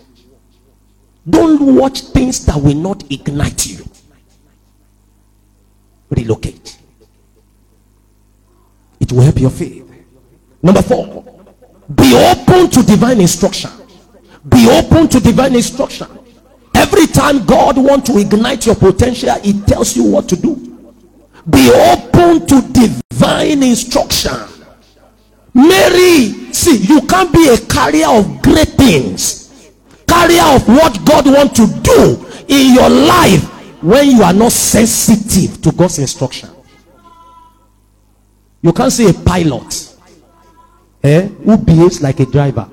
Don't 1.29 1.75
watch 1.75 2.01
things 2.01 2.45
that 2.45 2.55
will 2.55 2.75
not 2.75 3.03
ignite 3.11 3.67
you. 3.67 3.83
Relocate. 6.09 6.79
It 9.01 9.11
will 9.11 9.21
help 9.21 9.39
your 9.39 9.51
faith. 9.51 9.88
Number 10.61 10.81
four, 10.81 11.23
be 11.95 12.15
open 12.15 12.69
to 12.69 12.83
divine 12.83 13.21
instruction. 13.21 13.71
Be 14.47 14.69
open 14.69 15.07
to 15.09 15.19
divine 15.19 15.55
instruction. 15.55 16.07
Every 16.75 17.07
time 17.07 17.45
God 17.45 17.77
wants 17.77 18.09
to 18.09 18.19
ignite 18.19 18.65
your 18.65 18.75
potential, 18.75 19.35
He 19.41 19.59
tells 19.61 19.95
you 19.95 20.03
what 20.03 20.29
to 20.29 20.35
do. 20.35 20.55
Be 21.49 21.69
open 21.71 22.45
to 22.47 22.61
divine 22.71 23.63
instruction. 23.63 24.35
Mary, 25.53 26.53
see, 26.53 26.77
you 26.77 27.01
can't 27.01 27.33
be 27.33 27.49
a 27.49 27.57
carrier 27.57 28.07
of 28.07 28.41
great 28.41 28.69
things, 28.69 29.71
carrier 30.07 30.43
of 30.43 30.67
what 30.67 31.03
God 31.05 31.25
wants 31.25 31.59
to 31.59 31.67
do 31.81 32.25
in 32.47 32.75
your 32.75 32.89
life 32.89 33.43
when 33.81 34.11
you 34.11 34.21
are 34.23 34.33
not 34.33 34.51
sensitive 34.51 35.61
to 35.61 35.71
God's 35.71 35.99
instruction. 35.99 36.49
You 38.61 38.73
can't 38.73 38.91
see 38.91 39.09
a 39.09 39.13
pilot 39.13 39.88
eh, 41.03 41.27
who 41.27 41.57
behaves 41.57 42.01
like 42.01 42.19
a 42.19 42.25
driver. 42.25 42.69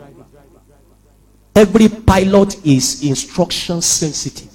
Every 1.55 1.89
pilot 1.89 2.65
is 2.67 3.03
instruction 3.03 3.81
sensitive. 3.81 4.53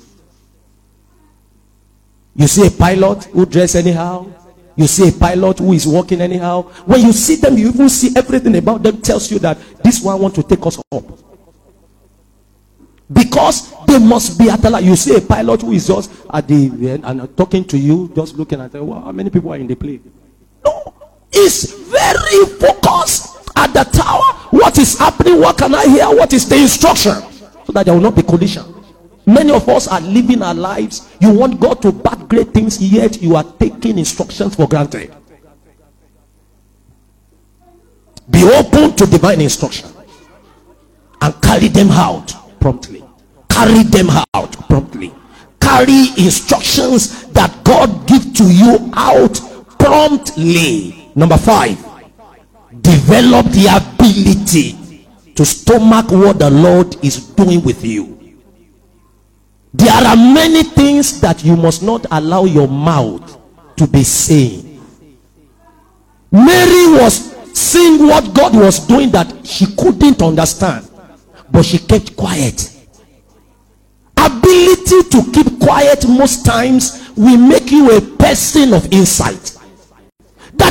You 2.36 2.48
see 2.48 2.68
a 2.68 2.72
pilot 2.72 3.26
who 3.26 3.46
dress 3.46 3.76
anyhow. 3.76 4.32
You 4.76 4.88
see 4.88 5.10
a 5.10 5.12
pilot 5.12 5.60
who 5.60 5.74
is 5.74 5.86
walking 5.88 6.22
anyhow. 6.22 6.64
When 6.86 7.02
you 7.02 7.12
see 7.12 7.36
them, 7.36 7.58
you 7.58 7.70
even 7.70 7.90
see 7.90 8.14
everything 8.16 8.56
about 8.56 8.84
them 8.84 9.02
tells 9.02 9.30
you 9.32 9.40
that 9.40 9.58
this 9.84 10.02
one 10.02 10.22
want 10.22 10.36
to 10.36 10.44
take 10.44 10.66
us 10.66 10.78
up. 10.92 11.04
Because 13.12 13.74
they 13.86 14.00
must 14.00 14.40
be 14.40 14.50
at 14.50 14.64
You 14.84 14.96
see 14.96 15.18
a 15.18 15.22
pilot 15.22 15.62
who 15.62 15.74
is 15.74 15.88
just 15.88 16.10
at 16.34 16.48
the 16.48 16.92
end 16.92 17.04
and 17.04 17.36
talking 17.36 17.66
to 17.66 17.78
you, 17.78 18.10
just 18.16 18.38
looking 18.38 18.62
at 18.62 18.72
them. 18.72 18.88
Well, 18.88 19.02
how 19.02 19.12
many 19.12 19.30
people 19.30 19.52
are 19.52 19.58
in 19.58 19.68
the 19.68 19.76
plane? 19.76 20.10
No 20.64 20.92
is 21.34 21.74
very 21.88 22.46
focused 22.60 23.41
at 23.56 23.74
the 23.74 23.84
tower. 23.84 24.22
What 24.52 24.78
is 24.78 24.98
happening? 24.98 25.40
What 25.40 25.58
can 25.58 25.74
I 25.74 25.86
hear? 25.86 26.06
What 26.08 26.34
is 26.34 26.48
the 26.48 26.58
instruction? 26.58 27.14
So 27.66 27.74
that 27.74 27.86
there 27.86 27.94
will 27.94 28.02
not 28.02 28.16
be 28.16 28.24
collision. 28.24 28.66
Many 29.26 29.52
of 29.52 29.68
us 29.70 29.88
are 29.88 30.02
living 30.02 30.42
our 30.42 30.54
lives. 30.54 31.10
You 31.20 31.32
want 31.32 31.60
God 31.60 31.82
to 31.84 31.92
back 31.92 32.28
great 32.28 32.54
things, 32.54 32.82
yet 32.82 33.22
you 33.22 33.36
are 33.36 33.44
taking 33.60 33.98
instructions 34.00 34.56
for 34.56 34.68
granted. 34.68 35.14
Be 38.30 38.44
open 38.44 38.96
to 38.96 39.06
divine 39.06 39.42
instruction 39.42 39.90
and 41.22 41.42
carry 41.42 41.68
them 41.68 41.90
out 41.92 42.34
promptly. 42.60 43.04
Carry 43.50 43.84
them 43.84 44.10
out 44.34 44.54
promptly. 44.68 45.14
Carry 45.60 46.08
instructions 46.18 47.28
that 47.28 47.64
God 47.64 48.08
gives 48.08 48.32
to 48.40 48.46
you 48.46 48.90
out 48.96 49.40
promptly 49.78 51.02
Number 51.14 51.38
five, 51.38 51.78
develop 52.82 53.46
the 53.48 53.68
ability 53.68 54.78
to 55.36 55.46
stomach 55.46 56.12
what 56.12 56.40
the 56.40 56.50
Lord 56.50 56.96
is 57.04 57.18
doing 57.18 57.64
with 57.64 57.84
you. 57.84 58.18
There 59.74 59.92
are 59.94 60.16
many 60.16 60.64
things 60.64 61.22
that 61.22 61.44
you 61.44 61.56
must 61.56 61.82
not 61.82 62.06
allow 62.12 62.46
your 62.46 62.68
mouth 62.68 63.40
to 63.78 63.88
be 63.88 64.04
saying. 64.04 64.82
Mary 66.32 67.02
was 67.02 67.32
seeing 67.58 68.08
what 68.08 68.34
God 68.34 68.56
was 68.56 68.80
doing 68.86 69.12
that 69.12 69.46
she 69.46 69.66
couldn't 69.76 70.22
understand, 70.22 70.90
but 71.50 71.64
she 71.64 71.78
kept 71.78 72.16
quiet. 72.16 72.68
Ability 74.18 75.10
to 75.10 75.32
keep 75.34 75.60
quiet 75.60 76.08
most 76.08 76.46
times 76.46 77.12
will 77.16 77.38
make 77.38 77.72
you 77.72 77.96
a 77.98 78.02
person 78.02 78.74
of 78.74 78.92
insight. 78.94 79.51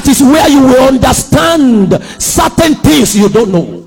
That 0.00 0.08
is 0.08 0.22
where 0.22 0.48
you 0.48 0.62
will 0.62 0.88
understand 0.88 1.92
certain 2.18 2.74
things 2.76 3.14
you 3.14 3.28
don't 3.28 3.52
know. 3.52 3.86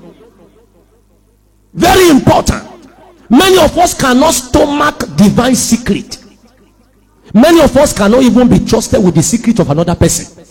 Very 1.72 2.08
important. 2.08 2.62
Many 3.28 3.58
of 3.58 3.76
us 3.76 4.00
cannot 4.00 4.32
stomach 4.32 5.00
divine 5.16 5.56
secret. 5.56 6.24
Many 7.34 7.60
of 7.60 7.76
us 7.76 7.92
cannot 7.92 8.22
even 8.22 8.48
be 8.48 8.64
trusted 8.64 9.02
with 9.02 9.16
the 9.16 9.24
secret 9.24 9.58
of 9.58 9.70
another 9.70 9.96
person. 9.96 10.44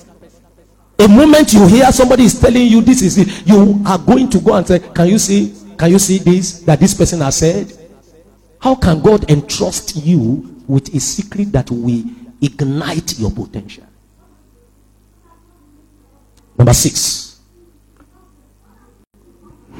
A 0.99 1.07
moment 1.07 1.53
you 1.53 1.65
hear 1.65 1.89
somebody 1.93 2.25
is 2.25 2.37
telling 2.37 2.67
you 2.67 2.81
this 2.81 3.01
is 3.01 3.17
it, 3.17 3.47
you 3.47 3.81
are 3.85 3.99
going 3.99 4.29
to 4.31 4.41
go 4.41 4.55
and 4.55 4.67
say, 4.67 4.79
Can 4.79 5.07
you 5.07 5.17
see? 5.17 5.55
Can 5.77 5.91
you 5.91 5.99
see 5.99 6.17
this 6.17 6.59
that 6.63 6.81
this 6.81 6.93
person 6.93 7.21
has 7.21 7.37
said? 7.37 7.71
How 8.59 8.75
can 8.75 9.01
God 9.01 9.31
entrust 9.31 9.95
you 9.95 10.61
with 10.67 10.93
a 10.93 10.99
secret 10.99 11.53
that 11.53 11.71
will 11.71 12.03
ignite 12.41 13.17
your 13.17 13.31
potential? 13.31 13.85
Number 16.63 16.73
six. 16.73 17.41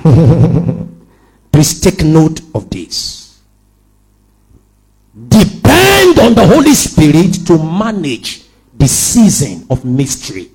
Please 1.54 1.80
take 1.80 2.04
note 2.04 2.42
of 2.54 2.70
this. 2.70 3.40
Depend 5.30 6.20
on 6.20 6.34
the 6.34 6.46
Holy 6.46 6.74
Spirit 6.74 7.48
to 7.48 7.58
manage 7.58 8.44
the 8.78 8.86
season 8.86 9.66
of 9.70 9.86
mystery. 9.86 10.52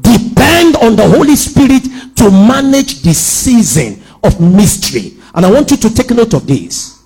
Depend 0.00 0.74
on 0.78 0.96
the 0.96 1.08
Holy 1.08 1.36
Spirit 1.36 1.84
to 2.16 2.28
manage 2.28 3.02
the 3.02 3.14
season 3.14 4.02
of 4.24 4.40
mystery. 4.40 5.12
And 5.32 5.46
I 5.46 5.52
want 5.52 5.70
you 5.70 5.76
to 5.76 5.94
take 5.94 6.10
note 6.10 6.34
of 6.34 6.48
this. 6.48 7.04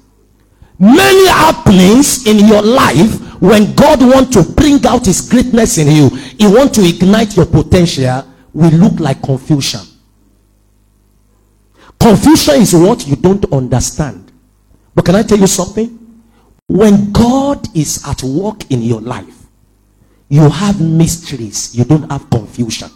Many 0.79 1.29
happenings 1.29 2.27
in 2.27 2.49
your 2.49 2.63
life 2.63 3.21
when 3.41 3.75
God 3.75 4.01
wants 4.01 4.37
to 4.37 4.53
bring 4.53 4.85
out 4.87 5.07
his 5.07 5.21
greatness 5.29 5.79
in 5.79 5.89
you, 5.89 6.09
he 6.11 6.47
wants 6.47 6.79
to 6.79 6.85
ignite 6.87 7.37
your 7.37 7.47
potential, 7.47 8.25
will 8.53 8.71
look 8.71 9.01
like 9.01 9.23
confusion. 9.23 9.81
Confusion 11.99 12.57
is 12.57 12.75
what 12.75 13.07
you 13.07 13.17
don't 13.17 13.51
understand. 13.53 14.31
But 14.95 15.05
can 15.05 15.15
I 15.17 15.23
tell 15.23 15.39
you 15.39 15.47
something? 15.47 15.99
When 16.67 17.13
God 17.13 17.67
is 17.77 18.07
at 18.07 18.23
work 18.23 18.71
in 18.71 18.83
your 18.83 19.01
life, 19.01 19.47
you 20.29 20.49
have 20.49 20.81
mysteries, 20.81 21.75
you 21.77 21.85
don't 21.85 22.11
have 22.11 22.29
confusion. 22.31 22.89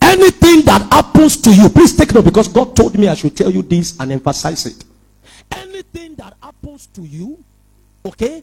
Anything 0.00 0.62
that 0.62 0.86
happens 0.90 1.36
to 1.38 1.52
you, 1.52 1.68
please 1.68 1.96
take 1.96 2.14
note 2.14 2.24
because 2.24 2.48
God 2.48 2.74
told 2.74 2.98
me 2.98 3.08
I 3.08 3.14
should 3.14 3.36
tell 3.36 3.50
you 3.50 3.62
this 3.62 3.98
and 3.98 4.12
emphasize 4.12 4.66
it. 4.66 4.84
Anything 5.52 6.14
that 6.16 6.34
happens 6.42 6.86
to 6.88 7.02
you, 7.02 7.42
okay, 8.04 8.42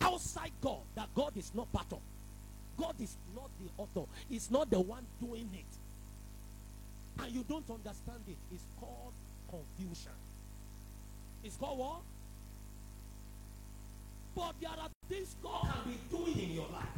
outside 0.00 0.50
God, 0.60 0.80
that 0.94 1.08
God 1.14 1.36
is 1.36 1.52
not 1.54 1.72
part 1.72 1.92
of, 1.92 2.00
God 2.76 2.94
is 3.00 3.16
not 3.34 3.50
the 3.60 3.82
author, 3.82 4.08
He's 4.28 4.50
not 4.50 4.70
the 4.70 4.80
one 4.80 5.04
doing 5.20 5.48
it 5.52 5.78
and 7.22 7.32
you 7.32 7.44
don't 7.48 7.68
understand 7.70 8.20
it, 8.26 8.36
it's 8.52 8.66
called 8.80 9.12
confusion. 9.48 10.12
It's 11.42 11.56
called 11.56 11.78
what? 11.78 12.00
But 14.34 14.54
there 14.60 14.70
are 14.70 14.88
things 15.08 15.36
God 15.42 15.62
can 15.62 15.92
be 15.92 15.98
doing 16.10 16.38
in 16.38 16.54
your 16.54 16.68
life 16.72 16.88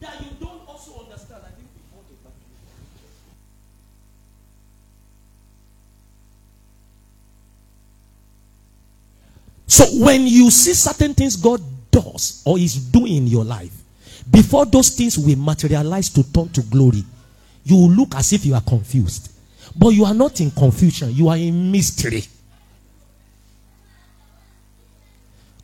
that 0.00 0.20
you 0.20 0.30
don't 0.40 0.68
also 0.68 1.04
understand. 1.04 1.42
I 1.44 1.50
think 1.50 1.68
So 9.72 9.86
when 10.04 10.26
you 10.26 10.50
see 10.50 10.74
certain 10.74 11.14
things 11.14 11.34
God 11.34 11.62
does 11.90 12.42
or 12.44 12.58
is 12.58 12.74
doing 12.74 13.16
in 13.16 13.26
your 13.26 13.42
life, 13.42 13.72
before 14.30 14.66
those 14.66 14.90
things 14.90 15.16
will 15.16 15.38
materialize 15.38 16.10
to 16.10 16.30
turn 16.30 16.50
to 16.50 16.60
glory, 16.60 17.02
you 17.64 17.76
will 17.76 17.90
look 17.90 18.14
as 18.14 18.34
if 18.34 18.44
you 18.44 18.54
are 18.54 18.60
confused. 18.60 19.32
But 19.74 19.88
you 19.88 20.04
are 20.04 20.12
not 20.12 20.42
in 20.42 20.50
confusion, 20.50 21.14
you 21.14 21.30
are 21.30 21.38
in 21.38 21.72
mystery. 21.72 22.22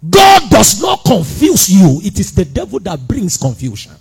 God 0.08 0.48
does 0.48 0.80
not 0.80 1.04
confuse 1.04 1.68
you, 1.68 2.00
it 2.02 2.18
is 2.18 2.34
the 2.34 2.46
devil 2.46 2.78
that 2.80 3.06
brings 3.06 3.36
confusion. 3.36 3.92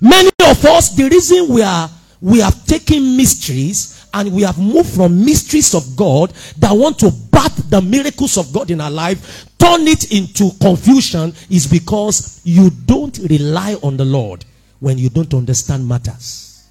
Many 0.00 0.30
of 0.40 0.64
us, 0.64 0.96
the 0.96 1.08
reason 1.08 1.50
we 1.50 1.62
are 1.62 1.88
we 2.20 2.40
have 2.40 2.64
taken 2.66 3.16
mysteries 3.16 4.01
and 4.14 4.32
we 4.32 4.42
have 4.42 4.58
moved 4.58 4.94
from 4.94 5.24
mysteries 5.24 5.74
of 5.74 5.96
God 5.96 6.30
that 6.58 6.72
want 6.72 6.98
to 7.00 7.10
bath 7.30 7.70
the 7.70 7.80
miracles 7.80 8.36
of 8.36 8.52
God 8.52 8.70
in 8.70 8.80
our 8.80 8.90
life, 8.90 9.46
turn 9.58 9.86
it 9.88 10.12
into 10.12 10.50
confusion 10.60 11.32
is 11.50 11.66
because 11.66 12.40
you 12.44 12.70
don't 12.86 13.18
rely 13.30 13.76
on 13.82 13.96
the 13.96 14.04
Lord 14.04 14.44
when 14.80 14.98
you 14.98 15.08
don't 15.08 15.32
understand 15.34 15.86
matters. 15.86 16.68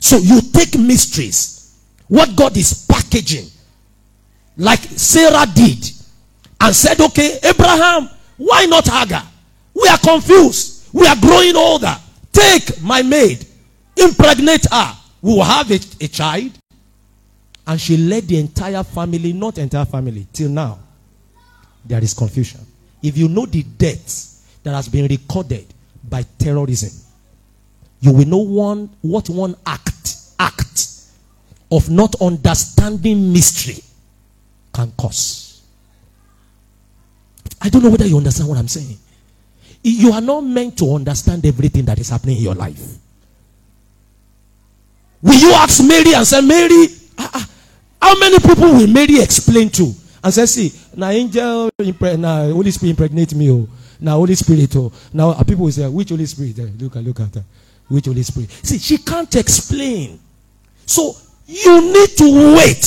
So 0.00 0.18
you 0.18 0.40
take 0.52 0.78
mysteries, 0.78 1.78
what 2.08 2.36
God 2.36 2.56
is 2.56 2.86
packaging, 2.86 3.46
like 4.56 4.80
Sarah 4.80 5.46
did, 5.52 5.90
and 6.60 6.74
said, 6.76 7.00
Okay, 7.00 7.38
Abraham, 7.42 8.10
why 8.36 8.66
not 8.66 8.86
Hagar? 8.86 9.22
We 9.74 9.88
are 9.88 9.98
confused. 9.98 10.88
We 10.92 11.06
are 11.06 11.16
growing 11.16 11.56
older. 11.56 11.96
Take 12.32 12.80
my 12.82 13.02
maid, 13.02 13.46
impregnate 13.96 14.66
her. 14.70 14.94
Will 15.24 15.42
have 15.42 15.70
a, 15.70 15.80
a 16.02 16.08
child. 16.08 16.52
And 17.66 17.80
she 17.80 17.96
led 17.96 18.24
the 18.24 18.38
entire 18.38 18.82
family, 18.84 19.32
not 19.32 19.56
entire 19.56 19.86
family, 19.86 20.26
till 20.34 20.50
now. 20.50 20.78
There 21.82 22.02
is 22.02 22.12
confusion. 22.12 22.60
If 23.02 23.16
you 23.16 23.30
know 23.30 23.46
the 23.46 23.62
deaths 23.62 24.58
that 24.62 24.74
has 24.74 24.86
been 24.86 25.06
recorded 25.06 25.64
by 26.06 26.24
terrorism, 26.38 26.90
you 28.00 28.12
will 28.12 28.26
know 28.26 28.38
one 28.38 28.90
what 29.00 29.30
one 29.30 29.56
act 29.64 30.16
act 30.38 30.88
of 31.70 31.88
not 31.88 32.14
understanding 32.20 33.32
mystery 33.32 33.82
can 34.74 34.92
cause. 34.92 35.62
I 37.62 37.70
don't 37.70 37.82
know 37.82 37.90
whether 37.90 38.06
you 38.06 38.18
understand 38.18 38.50
what 38.50 38.58
I'm 38.58 38.68
saying. 38.68 38.98
You 39.82 40.12
are 40.12 40.20
not 40.20 40.42
meant 40.42 40.76
to 40.78 40.94
understand 40.94 41.46
everything 41.46 41.86
that 41.86 41.98
is 41.98 42.10
happening 42.10 42.36
in 42.36 42.42
your 42.42 42.54
life. 42.54 42.98
Will 45.24 45.40
you 45.40 45.52
ask 45.54 45.82
Mary 45.82 46.14
and 46.14 46.26
say, 46.26 46.42
Mary, 46.42 46.86
ah, 47.16 47.30
ah, 47.32 47.50
how 48.02 48.18
many 48.18 48.38
people 48.40 48.74
will 48.74 48.86
Mary 48.86 49.22
explain 49.22 49.70
to? 49.70 49.90
And 50.22 50.34
say, 50.34 50.44
see, 50.44 50.72
now 50.94 51.08
angel, 51.08 51.70
now 52.18 52.50
Holy 52.52 52.70
Spirit 52.70 52.90
impregnate 52.90 53.34
me, 53.34 53.50
oh. 53.50 53.66
Now 53.98 54.16
Holy 54.16 54.34
Spirit, 54.34 54.76
oh. 54.76 54.92
Now 55.14 55.32
people 55.42 55.64
will 55.64 55.72
say, 55.72 55.88
which 55.88 56.10
Holy 56.10 56.26
Spirit? 56.26 56.58
Look, 56.78 56.96
at, 56.96 57.02
look 57.02 57.20
at 57.20 57.34
her. 57.36 57.44
Which 57.88 58.04
Holy 58.04 58.22
Spirit? 58.22 58.50
See, 58.50 58.78
she 58.78 58.98
can't 58.98 59.34
explain. 59.34 60.20
So 60.84 61.16
you 61.46 61.80
need 61.80 62.10
to 62.18 62.54
wait 62.56 62.84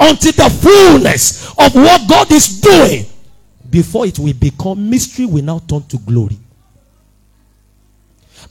until 0.00 0.32
the 0.32 0.48
fullness 0.48 1.50
of 1.50 1.74
what 1.74 2.08
God 2.08 2.32
is 2.32 2.62
doing 2.62 3.04
before 3.68 4.06
it 4.06 4.18
will 4.18 4.32
become 4.32 4.88
mystery 4.88 5.26
will 5.26 5.44
now 5.44 5.58
turn 5.58 5.82
to 5.82 5.98
glory. 5.98 6.38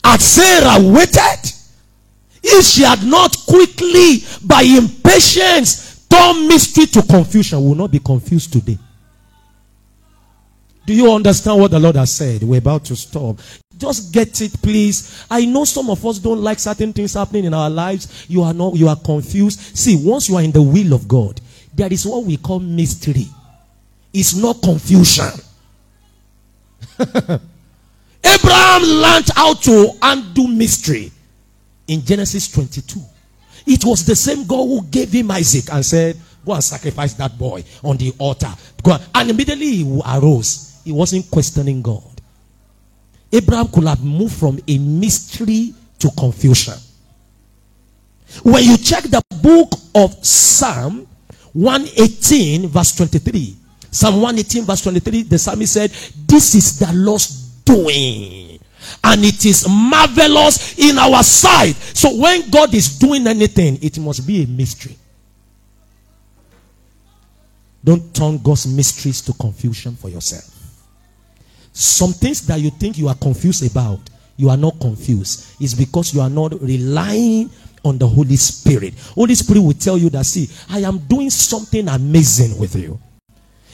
As 0.04 0.24
Sarah 0.24 0.80
waited, 0.80 1.52
if 2.50 2.64
she 2.64 2.82
had 2.82 3.04
not 3.04 3.36
quickly 3.46 4.24
by 4.44 4.62
impatience 4.62 6.06
turned 6.08 6.48
mystery 6.48 6.86
to 6.86 7.02
confusion, 7.02 7.62
will 7.62 7.74
not 7.74 7.90
be 7.90 7.98
confused 7.98 8.52
today. 8.52 8.78
Do 10.86 10.94
you 10.94 11.12
understand 11.12 11.60
what 11.60 11.70
the 11.70 11.78
Lord 11.78 11.96
has 11.96 12.12
said? 12.14 12.42
We're 12.42 12.58
about 12.58 12.86
to 12.86 12.96
stop. 12.96 13.38
Just 13.76 14.12
get 14.12 14.40
it, 14.40 14.60
please. 14.62 15.26
I 15.30 15.44
know 15.44 15.64
some 15.64 15.90
of 15.90 16.04
us 16.06 16.18
don't 16.18 16.40
like 16.40 16.58
certain 16.58 16.92
things 16.94 17.12
happening 17.14 17.44
in 17.44 17.52
our 17.52 17.68
lives. 17.68 18.24
You 18.28 18.42
are 18.42 18.54
not, 18.54 18.74
you 18.74 18.88
are 18.88 18.96
confused. 18.96 19.60
See, 19.76 20.02
once 20.02 20.28
you 20.28 20.36
are 20.36 20.42
in 20.42 20.50
the 20.50 20.62
will 20.62 20.94
of 20.94 21.06
God, 21.06 21.40
there 21.74 21.92
is 21.92 22.06
what 22.06 22.24
we 22.24 22.38
call 22.38 22.58
mystery. 22.58 23.26
It's 24.14 24.34
not 24.34 24.62
confusion. 24.62 25.30
Abraham 26.98 28.82
learned 28.82 29.28
how 29.34 29.54
to 29.54 29.90
undo 30.02 30.48
mystery 30.48 31.12
in 31.88 32.04
Genesis 32.04 32.48
22. 32.48 33.00
It 33.66 33.84
was 33.84 34.04
the 34.04 34.16
same 34.16 34.46
God 34.46 34.66
who 34.66 34.82
gave 34.84 35.10
him 35.12 35.30
Isaac 35.30 35.72
and 35.72 35.84
said, 35.84 36.16
Go 36.44 36.54
and 36.54 36.64
sacrifice 36.64 37.14
that 37.14 37.36
boy 37.36 37.64
on 37.82 37.96
the 37.96 38.14
altar. 38.18 38.52
And 39.14 39.30
immediately 39.30 39.66
he 39.66 40.00
arose 40.06 40.80
he 40.84 40.92
wasn't 40.92 41.30
questioning 41.30 41.82
God. 41.82 42.02
Abraham 43.30 43.68
could 43.68 43.84
have 43.84 44.02
moved 44.02 44.34
from 44.34 44.58
a 44.66 44.78
mystery 44.78 45.74
to 45.98 46.10
confusion. 46.16 46.74
When 48.42 48.64
you 48.64 48.78
check 48.78 49.04
the 49.04 49.20
book 49.42 49.72
of 49.94 50.24
Psalm 50.24 51.06
118, 51.52 52.68
verse 52.68 52.96
23, 52.96 53.56
Psalm 53.90 54.16
118, 54.16 54.64
verse 54.64 54.82
23, 54.82 55.22
the 55.24 55.38
psalmist 55.38 55.72
said, 55.74 55.90
This 56.26 56.54
is 56.54 56.78
the 56.78 56.90
Lord's 56.94 57.28
doing, 57.64 58.47
and 59.04 59.24
it 59.24 59.44
is 59.44 59.66
marvelous 59.68 60.78
in 60.78 60.98
our 60.98 61.22
sight. 61.22 61.74
So 61.74 62.16
when 62.16 62.48
God 62.50 62.74
is 62.74 62.98
doing 62.98 63.26
anything, 63.26 63.78
it 63.82 63.98
must 63.98 64.26
be 64.26 64.44
a 64.44 64.46
mystery. 64.46 64.96
Don't 67.84 68.14
turn 68.14 68.38
God's 68.38 68.66
mysteries 68.66 69.22
to 69.22 69.32
confusion 69.32 69.94
for 69.94 70.08
yourself. 70.08 70.54
Some 71.72 72.12
things 72.12 72.46
that 72.46 72.60
you 72.60 72.70
think 72.70 72.98
you 72.98 73.08
are 73.08 73.14
confused 73.14 73.64
about, 73.70 74.00
you 74.36 74.50
are 74.50 74.56
not 74.56 74.80
confused. 74.80 75.54
It's 75.60 75.74
because 75.74 76.12
you 76.12 76.20
are 76.20 76.30
not 76.30 76.60
relying 76.60 77.50
on 77.84 77.98
the 77.98 78.06
Holy 78.06 78.36
Spirit. 78.36 78.94
Holy 79.14 79.34
Spirit 79.34 79.60
will 79.60 79.72
tell 79.72 79.96
you 79.96 80.10
that, 80.10 80.26
see, 80.26 80.48
I 80.68 80.80
am 80.80 80.98
doing 80.98 81.30
something 81.30 81.88
amazing 81.88 82.58
with 82.58 82.74
you. 82.74 83.00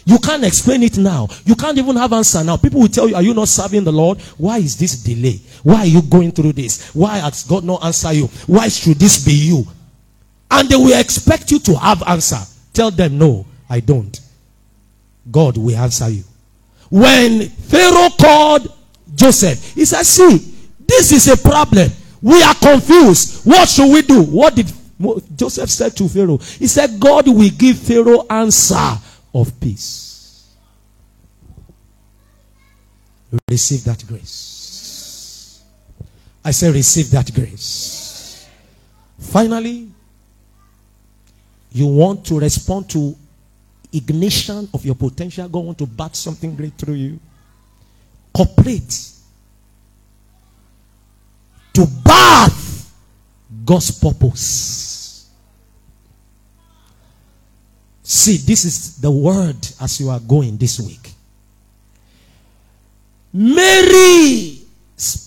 You 0.06 0.18
can't 0.18 0.44
explain 0.44 0.82
it 0.82 0.98
now. 0.98 1.28
You 1.44 1.54
can't 1.54 1.78
even 1.78 1.96
have 1.96 2.12
answer 2.12 2.44
now. 2.44 2.56
People 2.56 2.80
will 2.80 2.88
tell 2.88 3.08
you, 3.08 3.14
are 3.14 3.22
you 3.22 3.32
not 3.32 3.48
serving 3.48 3.84
the 3.84 3.92
Lord? 3.92 4.20
Why 4.36 4.58
is 4.58 4.76
this 4.76 5.02
delay? 5.02 5.40
Why 5.62 5.80
are 5.80 5.86
you 5.86 6.02
going 6.02 6.30
through 6.32 6.52
this? 6.52 6.94
Why 6.94 7.18
has 7.18 7.44
God 7.44 7.64
not 7.64 7.84
answer 7.84 8.12
you? 8.12 8.26
Why 8.46 8.68
should 8.68 8.98
this 8.98 9.24
be 9.24 9.32
you? 9.32 9.64
And 10.50 10.68
they 10.68 10.76
will 10.76 10.98
expect 10.98 11.50
you 11.50 11.58
to 11.60 11.78
have 11.78 12.02
answer. 12.06 12.38
Tell 12.74 12.90
them, 12.90 13.18
no, 13.18 13.46
I 13.68 13.80
don't. 13.80 14.20
God 15.30 15.56
will 15.56 15.74
answer 15.76 16.10
you. 16.10 16.24
When 16.90 17.48
Pharaoh 17.48 18.10
called 18.10 18.68
Joseph, 19.14 19.74
he 19.74 19.86
said, 19.86 20.04
see, 20.04 20.54
this 20.86 21.12
is 21.12 21.28
a 21.28 21.36
problem. 21.36 21.90
We 22.20 22.42
are 22.42 22.54
confused. 22.54 23.46
What 23.46 23.68
should 23.68 23.90
we 23.90 24.02
do? 24.02 24.22
What 24.22 24.54
did 24.54 24.70
Joseph 25.34 25.70
said 25.70 25.96
to 25.96 26.08
Pharaoh? 26.08 26.38
He 26.38 26.66
said, 26.66 27.00
God 27.00 27.26
will 27.26 27.50
give 27.50 27.78
Pharaoh 27.78 28.26
answer 28.28 28.98
of 29.34 29.60
peace. 29.60 30.54
Receive 33.50 33.84
that 33.84 34.04
grace. 34.06 35.62
I 36.44 36.52
say, 36.52 36.70
receive 36.70 37.10
that 37.10 37.34
grace. 37.34 38.48
Finally, 39.18 39.88
you 41.72 41.86
want 41.86 42.24
to 42.26 42.38
respond 42.38 42.88
to 42.90 43.16
ignition 43.92 44.68
of 44.72 44.84
your 44.84 44.94
potential. 44.94 45.48
God 45.48 45.64
want 45.64 45.78
to 45.78 45.86
bat 45.86 46.14
something 46.14 46.54
great 46.54 46.74
through 46.74 46.94
you. 46.94 47.20
Cooperate 48.32 49.10
to 51.72 51.86
birth 52.04 52.92
God's 53.64 53.90
purpose. 53.98 54.83
See, 58.06 58.36
this 58.36 58.66
is 58.66 58.98
the 58.98 59.10
word 59.10 59.56
as 59.80 59.98
you 59.98 60.10
are 60.10 60.20
going 60.20 60.58
this 60.58 60.78
week. 60.78 61.10
Mary's 63.32 64.62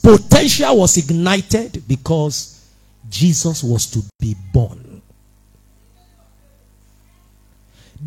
potential 0.02 0.78
was 0.78 0.96
ignited 0.96 1.84
because 1.88 2.70
Jesus 3.10 3.64
was 3.64 3.88
to 3.88 4.04
be 4.20 4.36
born. 4.54 5.02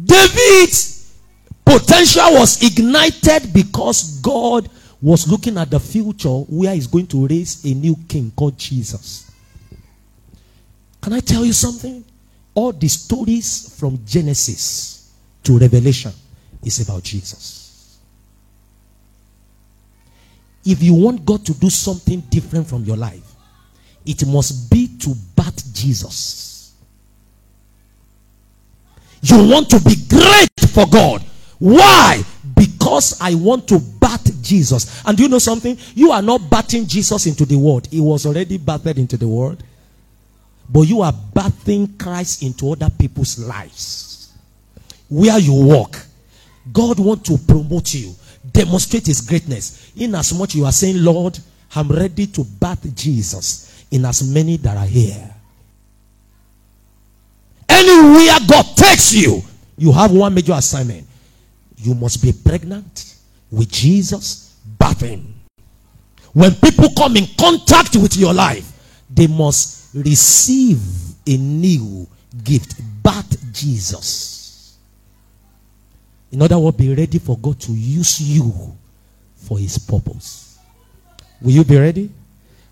David's 0.04 1.14
potential 1.64 2.33
was 2.35 2.62
ignited 2.62 3.52
because 3.52 4.20
God 4.20 4.70
was 5.02 5.28
looking 5.28 5.59
at 5.59 5.68
the 5.70 5.80
future 5.80 6.28
where 6.28 6.74
he's 6.74 6.87
going 6.87 7.09
to 7.09 7.26
raise 7.26 7.64
a 7.64 7.74
new 7.74 7.96
king 8.09 8.30
called 8.37 8.56
Jesus. 8.56 9.30
Can 11.02 11.12
I 11.12 11.20
tell 11.20 11.44
you 11.44 11.52
something? 11.52 12.04
All 12.54 12.72
the 12.72 12.88
stories 12.88 13.76
from 13.78 13.98
Genesis 14.04 15.12
to 15.44 15.58
Revelation 15.58 16.12
is 16.64 16.80
about 16.80 17.02
Jesus. 17.02 17.98
If 20.64 20.82
you 20.82 20.94
want 20.94 21.24
God 21.24 21.44
to 21.46 21.54
do 21.54 21.70
something 21.70 22.20
different 22.28 22.66
from 22.66 22.84
your 22.84 22.96
life, 22.96 23.34
it 24.04 24.26
must 24.26 24.70
be 24.70 24.88
to 24.98 25.14
bat 25.36 25.62
Jesus. 25.72 26.74
You 29.22 29.48
want 29.48 29.70
to 29.70 29.80
be 29.80 29.94
great 30.08 30.70
for 30.70 30.86
God. 30.86 31.22
Why? 31.58 32.22
Because 32.54 33.20
I 33.20 33.34
want 33.34 33.68
to 33.68 33.78
bat 33.78 34.28
Jesus. 34.40 35.02
And 35.04 35.16
do 35.16 35.24
you 35.24 35.28
know 35.28 35.38
something? 35.38 35.76
You 35.94 36.10
are 36.10 36.22
not 36.22 36.50
batting 36.50 36.86
Jesus 36.86 37.26
into 37.26 37.44
the 37.44 37.56
world. 37.56 37.86
He 37.86 38.00
was 38.00 38.24
already 38.26 38.58
batted 38.58 38.98
into 38.98 39.16
the 39.16 39.28
world. 39.28 39.62
But 40.72 40.83
you 40.83 41.02
are 41.02 41.12
batting 41.12 41.98
Christ 41.98 42.42
into 42.42 42.70
other 42.72 42.90
people's 42.90 43.38
lives. 43.38 44.33
Where 45.09 45.38
you 45.38 45.52
walk. 45.52 45.98
God 46.72 47.00
want 47.00 47.24
to 47.26 47.37
promote 47.38 47.94
you. 47.94 48.14
Demonstrate 48.52 49.06
his 49.06 49.20
greatness. 49.20 49.92
In 49.96 50.14
as 50.14 50.33
much 50.33 50.54
you 50.54 50.64
are 50.64 50.72
saying, 50.72 51.02
Lord, 51.02 51.38
I'm 51.74 51.88
ready 51.88 52.26
to 52.28 52.44
bat 52.44 52.78
Jesus 52.94 53.85
in 53.90 54.04
as 54.04 54.22
many 54.22 54.56
that 54.59 54.76
are 54.76 54.87
here. 54.87 55.35
Anywhere 57.68 58.38
God 58.48 58.66
takes 58.76 59.12
you, 59.12 59.42
you 59.76 59.90
have 59.92 60.12
one 60.12 60.35
major 60.35 60.52
assignment. 60.52 61.06
You 61.76 61.94
must 61.94 62.22
be 62.22 62.33
pregnant 62.33 63.16
with 63.50 63.70
Jesus, 63.70 64.56
bath 64.78 65.00
him. 65.00 65.35
When 66.33 66.54
people 66.54 66.90
come 66.96 67.16
in 67.16 67.26
contact 67.38 67.96
with 67.96 68.16
your 68.16 68.33
life, 68.33 68.70
they 69.09 69.26
must 69.26 69.79
receive 69.94 70.81
a 71.26 71.37
new 71.37 72.07
gift. 72.44 72.81
Bath 73.03 73.53
Jesus. 73.53 74.76
In 76.33 76.42
other 76.42 76.59
words, 76.59 76.76
be 76.76 76.94
ready 76.94 77.18
for 77.18 77.37
God 77.38 77.61
to 77.61 77.72
use 77.72 78.20
you 78.20 78.76
for 79.35 79.59
his 79.59 79.79
purpose. 79.79 80.59
Will 81.40 81.53
you 81.53 81.64
be 81.64 81.79
ready? 81.79 82.11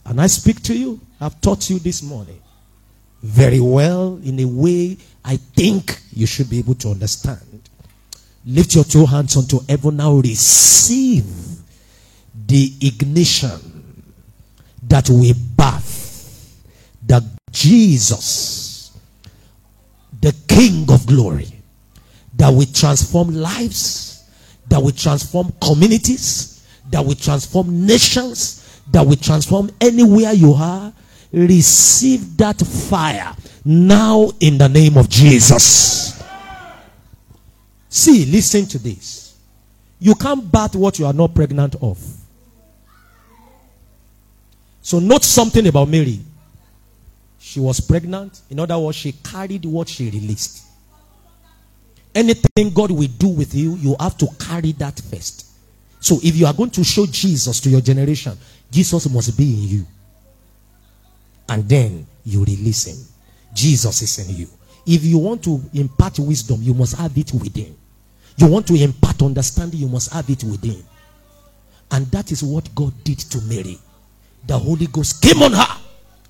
And 0.04 0.20
I 0.20 0.26
speak 0.26 0.62
to 0.64 0.76
you. 0.76 1.00
I've 1.20 1.40
taught 1.40 1.68
you 1.68 1.78
this 1.78 2.02
morning 2.02 2.40
very 3.22 3.60
well 3.60 4.20
in 4.22 4.38
a 4.40 4.44
way 4.44 4.96
I 5.24 5.36
think 5.36 6.00
you 6.12 6.26
should 6.26 6.48
be 6.48 6.58
able 6.60 6.74
to 6.76 6.90
understand. 6.90 7.68
Lift 8.46 8.74
your 8.74 8.84
two 8.84 9.04
hands 9.04 9.36
unto 9.36 9.60
heaven 9.68 9.96
now. 9.96 10.14
Receive 10.14 11.26
the 12.46 12.72
ignition 12.80 14.04
that 14.84 15.10
will 15.10 15.34
birth 15.56 15.87
the 17.08 17.24
Jesus, 17.50 18.96
the 20.20 20.34
King 20.46 20.86
of 20.90 21.06
glory, 21.06 21.48
that 22.36 22.50
will 22.50 22.66
transform 22.66 23.34
lives, 23.34 24.28
that 24.68 24.80
will 24.80 24.92
transform 24.92 25.52
communities, 25.60 26.66
that 26.90 27.04
will 27.04 27.14
transform 27.14 27.86
nations, 27.86 28.82
that 28.92 29.04
will 29.04 29.16
transform 29.16 29.70
anywhere 29.80 30.32
you 30.32 30.52
are. 30.52 30.92
Receive 31.32 32.36
that 32.38 32.58
fire 32.58 33.34
now 33.64 34.30
in 34.40 34.56
the 34.56 34.68
name 34.68 34.96
of 34.96 35.08
Jesus. 35.08 36.22
See, 37.88 38.24
listen 38.26 38.66
to 38.66 38.78
this. 38.78 39.36
You 39.98 40.14
can't 40.14 40.50
bat 40.50 40.74
what 40.74 40.98
you 40.98 41.06
are 41.06 41.12
not 41.12 41.34
pregnant 41.34 41.74
of. 41.82 41.98
So, 44.80 45.00
note 45.00 45.24
something 45.24 45.66
about 45.66 45.88
Mary. 45.88 46.20
She 47.48 47.60
was 47.60 47.80
pregnant. 47.80 48.42
In 48.50 48.60
other 48.60 48.78
words, 48.78 48.98
she 48.98 49.12
carried 49.12 49.64
what 49.64 49.88
she 49.88 50.10
released. 50.10 50.66
Anything 52.14 52.68
God 52.74 52.90
will 52.90 53.08
do 53.08 53.28
with 53.28 53.54
you, 53.54 53.74
you 53.76 53.96
have 53.98 54.18
to 54.18 54.26
carry 54.38 54.72
that 54.72 55.00
first. 55.00 55.46
So, 55.98 56.18
if 56.22 56.36
you 56.36 56.44
are 56.44 56.52
going 56.52 56.68
to 56.72 56.84
show 56.84 57.06
Jesus 57.06 57.58
to 57.60 57.70
your 57.70 57.80
generation, 57.80 58.36
Jesus 58.70 59.08
must 59.08 59.38
be 59.38 59.44
in 59.44 59.62
you. 59.62 59.86
And 61.48 61.66
then 61.66 62.06
you 62.22 62.44
release 62.44 62.86
him. 62.86 62.98
Jesus 63.54 64.02
is 64.02 64.28
in 64.28 64.36
you. 64.36 64.46
If 64.84 65.02
you 65.04 65.16
want 65.16 65.42
to 65.44 65.58
impart 65.72 66.18
wisdom, 66.18 66.60
you 66.60 66.74
must 66.74 66.96
have 66.96 67.16
it 67.16 67.32
within. 67.32 67.74
You 68.36 68.48
want 68.48 68.66
to 68.66 68.74
impart 68.74 69.22
understanding, 69.22 69.80
you 69.80 69.88
must 69.88 70.12
have 70.12 70.28
it 70.28 70.44
within. 70.44 70.84
And 71.90 72.04
that 72.08 72.30
is 72.30 72.42
what 72.44 72.74
God 72.74 72.92
did 73.04 73.20
to 73.20 73.40
Mary. 73.40 73.78
The 74.46 74.58
Holy 74.58 74.86
Ghost 74.88 75.22
came 75.22 75.42
on 75.42 75.54
her. 75.54 75.80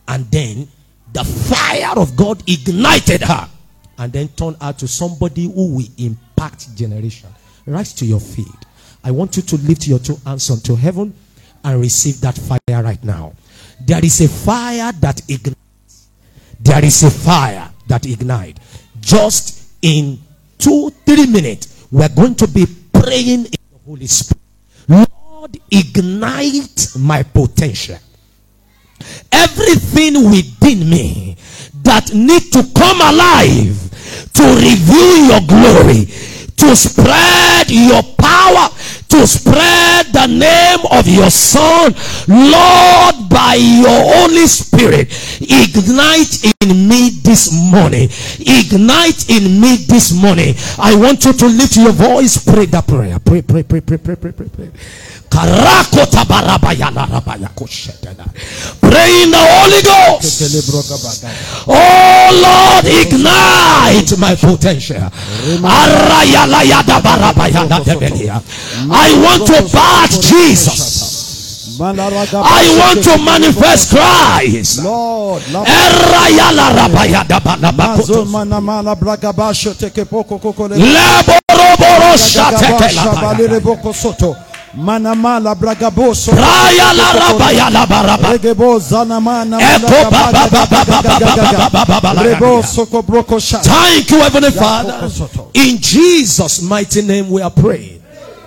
And 0.07 0.31
then 0.31 0.69
the 1.13 1.25
fire 1.25 1.93
of 1.97 2.17
God 2.17 2.43
ignited 2.49 3.23
her. 3.23 3.49
And 4.01 4.13
then 4.13 4.29
turned 4.29 4.57
her 4.63 4.73
to 4.75 4.87
somebody 4.87 5.45
who 5.53 5.75
will 5.75 5.89
impact 5.97 6.75
generation. 6.77 7.29
Rise 7.67 7.93
to 7.95 8.07
your 8.07 8.21
feet. 8.21 8.47
I 9.03 9.11
want 9.11 9.37
you 9.37 9.43
to 9.43 9.57
lift 9.57 9.89
your 9.89 9.99
two 9.99 10.17
hands 10.25 10.51
unto 10.51 10.77
heaven 10.77 11.13
and 11.65 11.81
receive 11.81 12.21
that 12.21 12.37
fire 12.37 12.83
right 12.83 13.03
now. 13.03 13.33
There 13.81 14.05
is 14.05 14.21
a 14.21 14.29
fire 14.29 14.93
that 15.01 15.21
ignites. 15.29 16.09
There 16.61 16.85
is 16.85 17.03
a 17.03 17.11
fire 17.11 17.71
that 17.89 18.07
ignites. 18.07 18.61
Just 19.01 19.73
in 19.83 20.19
two, 20.59 20.91
three 21.05 21.27
minutes, 21.27 21.87
we're 21.91 22.09
going 22.09 22.35
to 22.37 22.47
be 22.49 22.67
praying 22.93 23.47
in 23.47 23.51
the 23.73 23.79
Holy 23.85 24.07
Spirit. 24.07 24.43
Lord, 24.89 25.59
ignite 25.71 26.89
my 26.99 27.23
potential. 27.23 27.99
Everything 29.33 30.31
within 30.31 30.89
me 30.89 31.37
that 31.83 32.13
need 32.13 32.53
to 32.53 32.63
come 32.75 33.01
alive 33.01 33.89
to 34.35 34.45
reveal 34.55 35.17
your 35.27 35.41
glory, 35.47 36.07
to 36.57 36.77
spread 36.77 37.71
your 37.71 38.03
power, 38.19 38.69
to 39.09 39.27
spread 39.27 40.07
the 40.13 40.27
name 40.27 40.85
of 40.93 41.09
your 41.09 41.31
son, 41.31 41.95
Lord, 42.29 43.29
by 43.31 43.55
your 43.55 43.89
Holy 43.89 44.47
Spirit, 44.47 45.09
ignite 45.41 46.55
in 46.61 46.89
me 46.89 47.11
this 47.23 47.53
morning. 47.53 48.09
Ignite 48.39 49.31
in 49.31 49.61
me 49.61 49.77
this 49.89 50.13
morning. 50.13 50.55
I 50.79 50.95
want 50.95 51.25
you 51.25 51.33
to 51.33 51.47
lift 51.47 51.77
your 51.77 51.93
voice, 51.93 52.43
pray 52.45 52.67
that 52.67 52.87
prayer. 52.87 53.19
Pray, 53.19 53.43
pray, 53.43 53.63
pray, 53.63 53.81
pray, 53.81 53.99
pray, 53.99 54.17
pray, 54.17 54.33
pray, 54.33 54.49
pray. 54.49 54.71
Karakota 55.29 56.25
barabayana 56.25 57.07
rabaya 57.07 57.49
koshetana. 57.55 58.25
Pray 58.81 59.23
in 59.23 59.31
the 59.31 59.39
Holy 59.39 59.83
Ghost. 59.83 60.43
Oh 61.67 62.31
Lord, 62.43 62.85
ignite 62.87 64.19
my 64.19 64.35
potential. 64.35 65.11
Arayalayada 65.63 67.01
barabayana 67.01 67.81
debelia. 67.85 68.43
I 68.91 69.15
want 69.23 69.47
to 69.47 69.63
bathe 69.73 70.23
Jesus. 70.23 71.19
I 71.81 72.65
want 72.79 73.05
to 73.05 73.19
manifest 73.19 73.91
Christ. 73.91 74.83
Lord, 74.83 75.43
Bragaboso. 84.75 86.33
Raya 86.33 86.93
la 86.95 87.71
la 87.71 87.87
baraba. 87.87 88.33
Regeboza 88.33 89.05
na 89.07 89.21
mana. 89.21 89.59
Sha. 93.41 93.59
Thank 93.59 94.11
you, 94.11 94.19
Heavenly 94.19 94.51
Father. 94.51 95.09
In 95.55 95.79
Jesus' 95.79 96.63
mighty 96.63 97.03
name, 97.03 97.31
we 97.31 97.43
are 97.43 97.51
praying. 97.51 98.03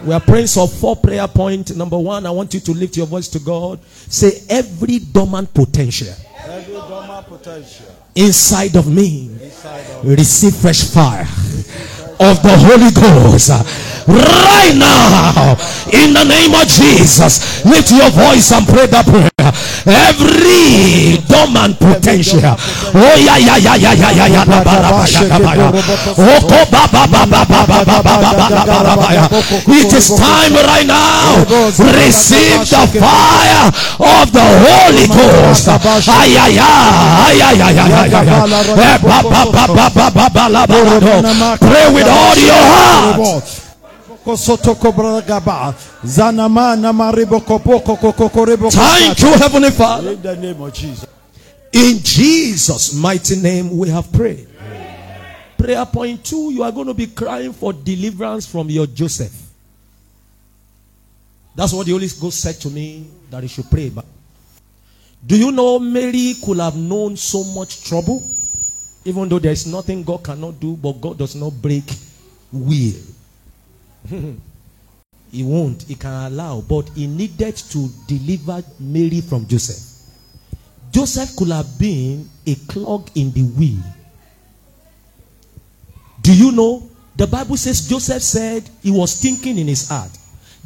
We 0.05 0.13
are 0.13 0.19
praying 0.19 0.47
for 0.47 0.67
four 0.67 0.95
prayer 0.95 1.27
point. 1.27 1.75
Number 1.75 1.97
one, 1.97 2.25
I 2.25 2.31
want 2.31 2.53
you 2.53 2.59
to 2.59 2.71
lift 2.73 2.97
your 2.97 3.05
voice 3.05 3.27
to 3.29 3.39
God. 3.39 3.79
Say 4.09 4.43
every 4.49 4.99
dormant 4.99 5.53
potential. 5.53 6.13
Every 6.45 6.73
dormant 6.73 7.27
potential. 7.27 7.85
Inside 8.15 8.75
of 8.75 8.87
me, 8.87 9.29
receive 10.03 10.55
fresh 10.55 10.83
fire 10.83 11.27
of 12.19 12.41
the 12.41 12.57
Holy 12.57 12.91
Ghost 12.91 13.51
right 14.07 14.73
now 14.75 15.57
in 15.91 16.13
the 16.13 16.23
name 16.23 16.53
of 16.55 16.67
Jesus. 16.67 17.63
Lift 17.65 17.91
your 17.91 18.09
voice 18.09 18.51
and 18.51 18.65
pray 18.67 18.87
that 18.87 19.05
prayer. 19.05 19.29
Every 19.85 21.17
dormant 21.27 21.79
potential. 21.79 22.41
Oh 22.93 23.15
yeah 23.17 23.37
yeah 23.37 23.57
yeah 23.57 23.75
yeah 23.75 23.93
yeah 23.93 24.11
yeah 24.11 24.27
yeah. 24.27 24.45
yeah 24.45 24.53
yeah 24.53 24.71
yeah 24.71 24.95
yeah 25.05 25.21
yeah 25.21 25.37
yeah 25.37 25.53
yeah 25.55 25.71
It 29.67 29.93
is 29.93 30.07
time 30.17 30.53
right 30.53 30.85
now. 30.85 31.43
Receive 31.79 32.61
the 32.69 32.87
fire 32.99 33.67
of 33.99 34.31
the 34.31 34.45
Holy 34.61 35.07
Ghost. 35.07 35.67
Ay 36.07 36.37
ay 36.37 36.59
ay 36.59 37.41
ay 37.41 37.61
ay 37.61 37.77
ay 37.79 38.15
ay. 38.15 38.27
Pray 41.59 41.87
with 41.93 42.07
all 42.07 42.37
your 42.37 42.65
heart. 42.69 43.70
Thank 48.71 49.19
you, 49.21 49.27
Heavenly 49.37 49.71
Father. 49.71 50.11
In 50.11 50.21
the 50.21 50.35
name 50.35 50.61
of 50.61 50.73
Jesus. 50.73 51.07
In 51.73 51.99
Jesus' 52.03 52.93
mighty 52.93 53.35
name, 53.37 53.77
we 53.77 53.89
have 53.89 54.11
prayed. 54.11 54.47
Prayer 55.57 55.85
point 55.85 56.23
two, 56.25 56.51
you 56.51 56.63
are 56.63 56.71
going 56.71 56.87
to 56.87 56.93
be 56.93 57.07
crying 57.07 57.53
for 57.53 57.73
deliverance 57.73 58.45
from 58.45 58.69
your 58.69 58.87
Joseph. 58.87 59.31
That's 61.55 61.73
what 61.73 61.85
the 61.85 61.91
Holy 61.91 62.07
Ghost 62.19 62.39
said 62.41 62.55
to 62.61 62.69
me 62.69 63.07
that 63.29 63.43
I 63.43 63.47
should 63.47 63.69
pray 63.69 63.87
about. 63.87 64.05
Do 65.25 65.37
you 65.37 65.51
know 65.51 65.79
Mary 65.79 66.33
could 66.43 66.57
have 66.59 66.75
known 66.75 67.15
so 67.15 67.43
much 67.43 67.83
trouble? 67.83 68.21
Even 69.05 69.29
though 69.29 69.39
there 69.39 69.51
is 69.51 69.67
nothing 69.67 70.03
God 70.03 70.23
cannot 70.23 70.59
do, 70.59 70.75
but 70.75 70.99
God 70.99 71.17
does 71.17 71.35
not 71.35 71.53
break 71.61 71.83
will. 72.51 72.93
he 75.31 75.43
won't, 75.43 75.83
he 75.83 75.95
can 75.95 76.31
allow, 76.31 76.61
but 76.61 76.89
he 76.89 77.07
needed 77.07 77.55
to 77.55 77.87
deliver 78.07 78.63
Mary 78.79 79.21
from 79.21 79.47
Joseph. 79.47 79.87
Joseph 80.91 81.35
could 81.37 81.49
have 81.49 81.79
been 81.79 82.29
a 82.45 82.55
clog 82.67 83.09
in 83.15 83.31
the 83.31 83.43
wheel. 83.43 83.81
Do 86.21 86.35
you 86.35 86.51
know? 86.51 86.87
The 87.15 87.27
Bible 87.27 87.57
says 87.57 87.87
Joseph 87.87 88.21
said 88.21 88.69
he 88.81 88.91
was 88.91 89.19
thinking 89.21 89.57
in 89.57 89.67
his 89.67 89.87
heart 89.87 90.11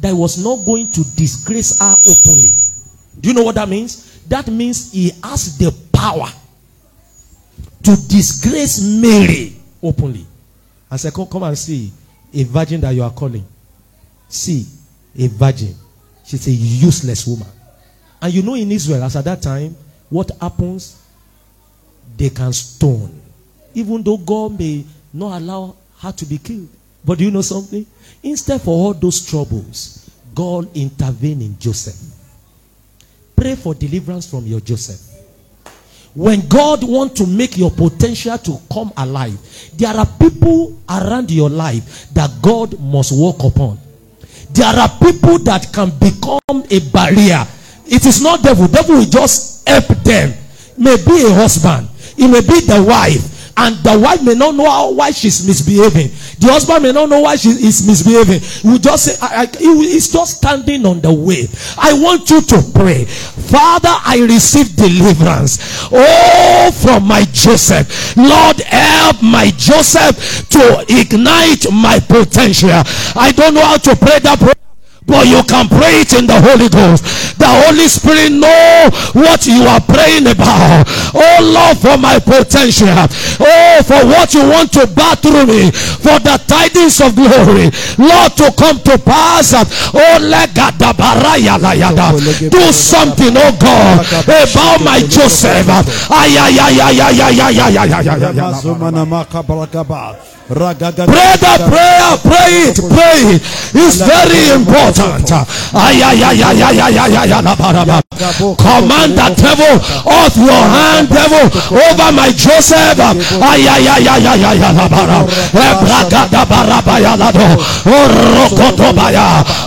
that 0.00 0.08
he 0.08 0.14
was 0.14 0.42
not 0.42 0.64
going 0.64 0.90
to 0.90 1.02
disgrace 1.16 1.78
her 1.78 1.96
openly. 2.08 2.50
Do 3.20 3.28
you 3.28 3.34
know 3.34 3.42
what 3.42 3.54
that 3.54 3.68
means? 3.68 4.22
That 4.28 4.48
means 4.48 4.92
he 4.92 5.10
has 5.22 5.58
the 5.58 5.74
power 5.92 6.28
to 7.82 8.08
disgrace 8.08 8.80
Mary 9.00 9.54
openly. 9.82 10.26
I 10.90 10.96
said, 10.96 11.14
come, 11.14 11.26
come 11.26 11.42
and 11.44 11.58
see 11.58 11.92
a 12.36 12.44
virgin 12.44 12.80
that 12.82 12.94
you 12.94 13.02
are 13.02 13.10
calling. 13.10 13.44
See, 14.28 14.66
a 15.18 15.26
virgin. 15.28 15.74
She's 16.24 16.46
a 16.46 16.50
useless 16.50 17.26
woman. 17.26 17.48
And 18.20 18.32
you 18.32 18.42
know 18.42 18.54
in 18.54 18.70
Israel, 18.70 19.04
as 19.04 19.16
at 19.16 19.24
that 19.24 19.40
time, 19.40 19.74
what 20.10 20.30
happens? 20.40 21.02
They 22.16 22.28
can 22.28 22.52
stone. 22.52 23.20
Even 23.74 24.02
though 24.02 24.18
God 24.18 24.58
may 24.58 24.84
not 25.12 25.40
allow 25.40 25.76
her 26.00 26.12
to 26.12 26.26
be 26.26 26.36
killed. 26.38 26.68
But 27.04 27.18
do 27.18 27.24
you 27.24 27.30
know 27.30 27.40
something? 27.42 27.86
Instead 28.22 28.60
for 28.60 28.70
all 28.70 28.92
those 28.92 29.24
troubles, 29.24 30.10
God 30.34 30.68
intervened 30.76 31.40
in 31.40 31.58
Joseph. 31.58 31.96
Pray 33.34 33.54
for 33.54 33.74
deliverance 33.74 34.28
from 34.28 34.46
your 34.46 34.60
Joseph. 34.60 35.15
When 36.16 36.48
God 36.48 36.82
wants 36.82 37.20
to 37.20 37.26
make 37.26 37.58
your 37.58 37.70
potential 37.70 38.38
to 38.38 38.58
come 38.72 38.90
alive, 38.96 39.36
there 39.76 39.94
are 39.94 40.06
people 40.18 40.80
around 40.88 41.30
your 41.30 41.50
life 41.50 42.08
that 42.14 42.30
God 42.40 42.80
must 42.80 43.12
work 43.12 43.44
upon. 43.44 43.78
There 44.50 44.64
are 44.64 44.88
people 44.98 45.38
that 45.40 45.68
can 45.74 45.90
become 46.00 46.64
a 46.70 46.80
barrier. 46.90 47.44
It 47.84 48.06
is 48.06 48.22
not 48.22 48.42
devil. 48.42 48.66
Devil 48.66 48.96
will 48.96 49.04
just 49.04 49.68
help 49.68 49.88
them. 50.04 50.32
Maybe 50.78 51.26
a 51.26 51.34
husband. 51.34 51.90
It 52.16 52.28
may 52.28 52.40
be 52.40 52.64
the 52.64 52.82
wife. 52.82 53.52
And 53.58 53.76
the 53.84 53.98
wife 53.98 54.22
may 54.22 54.34
not 54.34 54.54
know 54.54 54.70
how, 54.70 54.92
why 54.92 55.10
she's 55.10 55.46
misbehaving. 55.46 56.08
The 56.38 56.48
husband 56.48 56.82
may 56.82 56.92
not 56.92 57.08
know 57.08 57.20
why 57.20 57.36
she 57.36 57.50
is 57.50 57.86
misbehaving. 57.86 58.40
We 58.70 58.78
just 58.78 59.04
say, 59.04 59.16
I, 59.22 59.42
I, 59.42 59.56
he's 59.58 60.12
just 60.12 60.38
standing 60.38 60.84
on 60.84 61.00
the 61.00 61.12
way. 61.12 61.48
I 61.78 61.92
want 61.94 62.28
you 62.30 62.40
to 62.42 62.62
pray. 62.74 63.04
Father, 63.06 63.92
I 64.04 64.26
receive 64.28 64.76
deliverance. 64.76 65.88
Oh, 65.92 66.70
from 66.82 67.08
my 67.08 67.24
Joseph. 67.32 68.16
Lord, 68.16 68.60
help 68.60 69.22
my 69.22 69.50
Joseph 69.56 70.48
to 70.50 70.84
ignite 70.88 71.72
my 71.72 72.00
potential. 72.00 72.82
I 73.16 73.32
don't 73.34 73.54
know 73.54 73.64
how 73.64 73.78
to 73.78 73.96
pray 73.96 74.18
that 74.20 74.38
prayer. 74.38 74.65
But 75.06 75.28
you 75.28 75.42
can 75.46 75.68
pray 75.68 76.02
it 76.02 76.12
in 76.18 76.26
the 76.26 76.34
Holy 76.34 76.68
Ghost. 76.68 77.38
The 77.38 77.46
Holy 77.46 77.86
Spirit 77.86 78.32
know 78.32 78.90
what 79.14 79.46
you 79.46 79.62
are 79.62 79.80
praying 79.80 80.26
about. 80.26 80.82
Oh 81.14 81.38
Lord, 81.42 81.78
for 81.78 81.96
my 81.96 82.18
potential. 82.18 82.90
Oh, 83.38 83.82
for 83.86 84.02
what 84.04 84.34
you 84.34 84.42
want 84.50 84.72
to 84.74 84.86
bat 84.88 85.22
through 85.22 85.46
me. 85.46 85.70
For 85.70 86.18
the 86.18 86.42
tidings 86.50 87.00
of 87.00 87.14
glory. 87.14 87.70
Lord, 88.02 88.34
to 88.36 88.50
come 88.58 88.82
to 88.82 88.98
pass. 88.98 89.54
Oh. 89.54 90.18
Do 92.50 92.72
something, 92.72 93.34
oh 93.36 93.52
God, 93.60 94.06
about 94.26 94.80
my 94.82 95.00
Joseph. 95.06 95.66
Pray 100.46 101.34
that 101.42 101.58
prayer, 101.66 102.14
pray 102.22 102.70
it, 102.70 102.78
pray 102.78 103.18
it. 103.34 103.42
It's 103.74 103.98
very 103.98 104.54
important. 104.54 105.26
Command 108.54 109.18
the 109.18 109.26
devil 109.34 109.74
off 110.06 110.36
your 110.38 110.62
hand, 110.70 111.08
devil, 111.10 111.50
over 111.74 112.12
my 112.12 112.30
Joseph. 112.30 112.94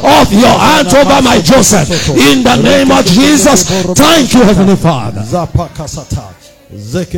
Off 0.03 0.31
your 0.31 0.55
hand 0.55 0.87
over 0.95 1.21
my 1.21 1.41
Joseph. 1.41 1.89
In 2.15 2.43
the 2.43 2.55
name 2.55 2.91
of 2.91 3.05
Jesus. 3.05 3.67
Thank 3.95 4.33
you, 4.33 4.43
Heavenly 4.43 4.77
Father. 4.77 5.25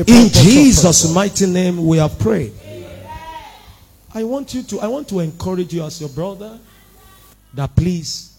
In 0.08 0.30
Jesus' 0.30 1.14
mighty 1.14 1.46
name, 1.46 1.86
we 1.86 2.00
are 2.00 2.10
praying. 2.10 2.54
I 4.14 4.24
want 4.24 4.54
you 4.54 4.64
to, 4.64 4.80
I 4.82 4.88
want 4.88 5.08
to 5.10 5.20
encourage 5.20 5.74
you 5.74 5.84
as 5.84 6.00
your 6.02 6.10
brother 6.10 6.60
that 7.54 7.76
please 7.76 8.32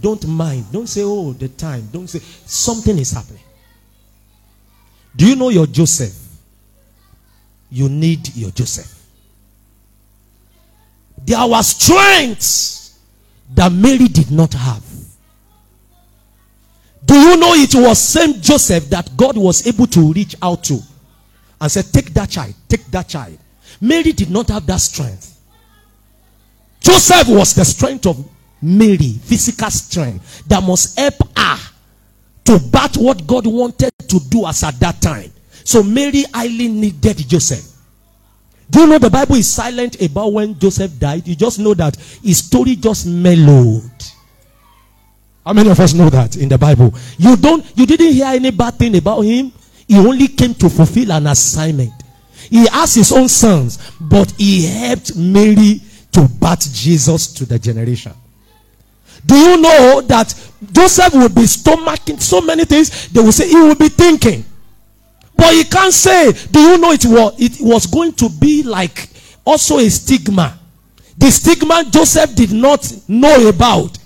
Don't 0.00 0.26
mind. 0.26 0.66
Don't 0.72 0.86
say, 0.86 1.02
oh, 1.04 1.32
the 1.32 1.48
time. 1.48 1.88
Don't 1.92 2.08
say, 2.08 2.18
something 2.18 2.98
is 2.98 3.12
happening. 3.12 3.42
Do 5.14 5.26
you 5.26 5.36
know 5.36 5.48
your 5.48 5.66
Joseph? 5.66 6.14
You 7.70 7.88
need 7.88 8.36
your 8.36 8.50
Joseph. 8.50 8.92
There 11.24 11.46
were 11.46 11.62
strengths 11.62 12.98
that 13.54 13.72
Mary 13.72 14.08
did 14.08 14.30
not 14.30 14.52
have. 14.52 14.84
Do 17.04 17.14
you 17.14 17.36
know 17.36 17.54
it 17.54 17.74
was 17.74 17.98
same 17.98 18.40
Joseph 18.40 18.90
that 18.90 19.16
God 19.16 19.36
was 19.36 19.66
able 19.66 19.86
to 19.86 20.12
reach 20.12 20.34
out 20.42 20.62
to 20.64 20.78
and 21.60 21.72
said, 21.72 21.86
Take 21.92 22.12
that 22.14 22.28
child, 22.30 22.54
take 22.68 22.84
that 22.86 23.08
child. 23.08 23.38
Mary 23.80 24.12
did 24.12 24.30
not 24.30 24.48
have 24.48 24.66
that 24.66 24.80
strength. 24.80 25.38
Joseph 26.80 27.28
was 27.28 27.54
the 27.54 27.64
strength 27.64 28.06
of 28.06 28.28
Mary, 28.62 29.18
physical 29.22 29.70
strength 29.70 30.46
that 30.48 30.62
must 30.62 30.98
help 30.98 31.14
her 31.36 31.58
to 32.44 32.58
bat 32.70 32.96
what 32.96 33.26
God 33.26 33.46
wanted 33.46 33.90
to 34.08 34.20
do 34.30 34.46
as 34.46 34.62
at 34.62 34.78
that 34.80 35.00
time. 35.00 35.32
So 35.64 35.82
Mary 35.82 36.24
highly 36.32 36.68
needed 36.68 37.18
Joseph. 37.28 37.72
Do 38.70 38.80
you 38.80 38.86
know 38.86 38.98
the 38.98 39.10
Bible 39.10 39.36
is 39.36 39.48
silent 39.50 40.00
about 40.00 40.32
when 40.32 40.58
Joseph 40.58 40.98
died? 40.98 41.26
You 41.26 41.36
just 41.36 41.58
know 41.58 41.74
that 41.74 41.96
his 42.22 42.38
story 42.38 42.76
just 42.76 43.06
mellowed. 43.06 43.90
How 45.44 45.52
many 45.52 45.70
of 45.70 45.78
us 45.78 45.94
know 45.94 46.10
that 46.10 46.36
in 46.36 46.48
the 46.48 46.58
Bible? 46.58 46.92
You 47.18 47.36
don't 47.36 47.64
you 47.76 47.86
didn't 47.86 48.12
hear 48.12 48.26
any 48.26 48.50
bad 48.50 48.74
thing 48.74 48.96
about 48.96 49.20
him. 49.20 49.52
He 49.86 49.96
only 49.96 50.26
came 50.28 50.54
to 50.54 50.68
fulfill 50.68 51.12
an 51.12 51.28
assignment. 51.28 51.92
He 52.48 52.66
has 52.66 52.94
his 52.94 53.12
own 53.12 53.28
sons, 53.28 53.78
but 54.00 54.30
he 54.32 54.66
helped 54.66 55.16
Mary 55.16 55.80
to 56.12 56.28
bat 56.40 56.66
Jesus 56.72 57.32
to 57.34 57.44
the 57.44 57.58
generation. 57.58 58.12
Do 59.24 59.34
you 59.34 59.56
know 59.60 60.00
that 60.02 60.34
Joseph 60.72 61.14
will 61.14 61.28
be 61.28 61.42
stomaching 61.42 62.20
so 62.20 62.40
many 62.40 62.64
things? 62.64 63.08
They 63.08 63.20
will 63.20 63.32
say 63.32 63.48
he 63.48 63.56
will 63.56 63.74
be 63.74 63.88
thinking. 63.88 64.44
But 65.36 65.52
he 65.52 65.64
can't 65.64 65.92
say, 65.92 66.32
do 66.50 66.60
you 66.60 66.78
know 66.78 66.92
it 66.92 67.04
was, 67.04 67.34
it 67.38 67.60
was 67.60 67.86
going 67.86 68.12
to 68.14 68.28
be 68.28 68.62
like 68.62 69.10
also 69.44 69.78
a 69.78 69.88
stigma. 69.90 70.58
The 71.18 71.30
stigma 71.30 71.84
Joseph 71.90 72.34
did 72.34 72.52
not 72.52 72.90
know 73.08 73.48
about. 73.48 73.98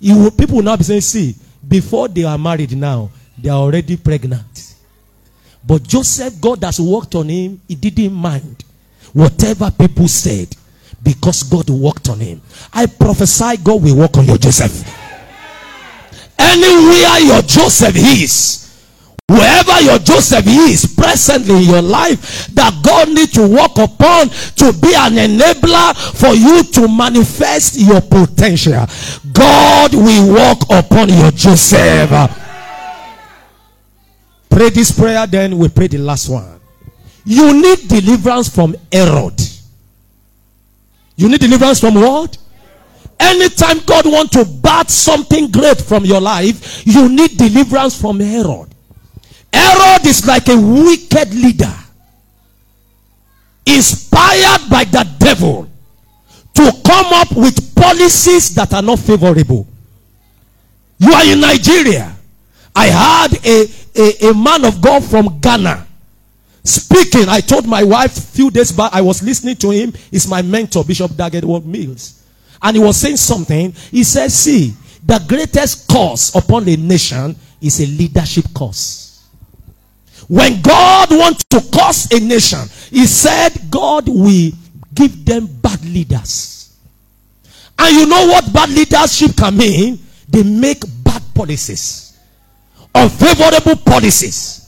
Will, 0.00 0.30
people 0.30 0.56
will 0.56 0.64
now 0.64 0.76
be 0.76 0.84
saying, 0.84 1.00
see, 1.02 1.34
before 1.66 2.08
they 2.08 2.24
are 2.24 2.38
married 2.38 2.76
now, 2.76 3.10
they 3.38 3.48
are 3.48 3.58
already 3.58 3.96
pregnant. 3.96 4.71
But 5.64 5.84
Joseph, 5.84 6.40
God 6.40 6.62
has 6.64 6.80
worked 6.80 7.14
on 7.14 7.28
him. 7.28 7.60
He 7.68 7.74
didn't 7.74 8.12
mind 8.12 8.64
whatever 9.12 9.70
people 9.70 10.08
said 10.08 10.48
because 11.02 11.42
God 11.42 11.68
worked 11.70 12.08
on 12.08 12.20
him. 12.20 12.40
I 12.72 12.86
prophesy 12.86 13.56
God 13.62 13.82
will 13.82 13.96
work 13.96 14.16
on 14.16 14.26
your 14.26 14.38
Joseph. 14.38 14.72
Anywhere 16.38 17.20
your 17.20 17.42
Joseph 17.42 17.94
is, 17.96 18.58
wherever 19.28 19.80
your 19.80 19.98
Joseph 19.98 20.46
is 20.46 20.94
presently 20.94 21.56
in 21.64 21.70
your 21.70 21.82
life, 21.82 22.48
that 22.54 22.74
God 22.82 23.08
needs 23.08 23.32
to 23.32 23.46
work 23.46 23.76
upon 23.78 24.28
to 24.28 24.72
be 24.80 24.94
an 24.94 25.14
enabler 25.14 25.94
for 26.18 26.34
you 26.34 26.62
to 26.64 26.88
manifest 26.88 27.78
your 27.78 28.00
potential. 28.00 28.86
God 29.32 29.94
will 29.94 30.34
work 30.34 30.58
upon 30.70 31.08
your 31.08 31.30
Joseph. 31.30 32.10
Pray 34.52 34.68
this 34.68 34.92
prayer, 34.92 35.26
then 35.26 35.56
we 35.56 35.66
pray 35.70 35.86
the 35.86 35.96
last 35.96 36.28
one. 36.28 36.60
You 37.24 37.54
need 37.54 37.88
deliverance 37.88 38.50
from 38.54 38.76
Herod. 38.92 39.40
You 41.16 41.30
need 41.30 41.40
deliverance 41.40 41.80
from 41.80 41.94
what? 41.94 42.36
Anytime 43.18 43.78
God 43.86 44.04
wants 44.04 44.32
to 44.36 44.44
bat 44.44 44.90
something 44.90 45.50
great 45.50 45.80
from 45.80 46.04
your 46.04 46.20
life, 46.20 46.86
you 46.86 47.08
need 47.08 47.38
deliverance 47.38 47.98
from 47.98 48.20
Herod. 48.20 48.68
Herod 49.50 50.06
is 50.06 50.26
like 50.26 50.46
a 50.48 50.56
wicked 50.60 51.32
leader, 51.32 51.74
inspired 53.64 54.68
by 54.68 54.84
the 54.84 55.08
devil 55.18 55.66
to 56.52 56.72
come 56.84 57.06
up 57.14 57.32
with 57.34 57.74
policies 57.74 58.54
that 58.54 58.74
are 58.74 58.82
not 58.82 58.98
favorable. 58.98 59.66
You 60.98 61.10
are 61.14 61.24
in 61.24 61.40
Nigeria. 61.40 62.14
I 62.74 62.86
had 62.86 63.46
a, 63.46 63.66
a, 63.94 64.30
a 64.30 64.34
man 64.34 64.64
of 64.64 64.80
God 64.80 65.04
from 65.04 65.40
Ghana 65.40 65.86
speaking. 66.64 67.28
I 67.28 67.40
told 67.40 67.66
my 67.66 67.82
wife 67.82 68.16
a 68.16 68.20
few 68.20 68.50
days 68.50 68.72
back, 68.72 68.92
I 68.92 69.00
was 69.02 69.22
listening 69.22 69.56
to 69.56 69.70
him. 69.70 69.92
He's 70.10 70.28
my 70.28 70.42
mentor, 70.42 70.84
Bishop 70.84 71.14
Dag 71.16 71.32
Heward-Mills. 71.34 72.22
And 72.62 72.76
he 72.76 72.82
was 72.82 72.96
saying 72.96 73.16
something. 73.16 73.72
He 73.90 74.04
said, 74.04 74.30
See, 74.30 74.74
the 75.04 75.24
greatest 75.28 75.88
cause 75.88 76.34
upon 76.34 76.68
a 76.68 76.76
nation 76.76 77.34
is 77.60 77.80
a 77.80 77.86
leadership 77.86 78.44
cause. 78.54 79.02
When 80.28 80.62
God 80.62 81.10
wants 81.10 81.44
to 81.50 81.60
cause 81.72 82.10
a 82.12 82.20
nation, 82.20 82.60
He 82.90 83.06
said, 83.06 83.50
God 83.70 84.08
will 84.08 84.52
give 84.94 85.24
them 85.24 85.46
bad 85.60 85.84
leaders. 85.84 86.76
And 87.78 87.96
you 87.96 88.06
know 88.06 88.26
what 88.28 88.52
bad 88.52 88.70
leadership 88.70 89.36
can 89.36 89.56
mean? 89.56 89.98
They 90.28 90.42
make 90.42 90.82
bad 91.04 91.22
policies, 91.34 92.11
unfavorable 92.94 93.76
policies. 93.76 94.58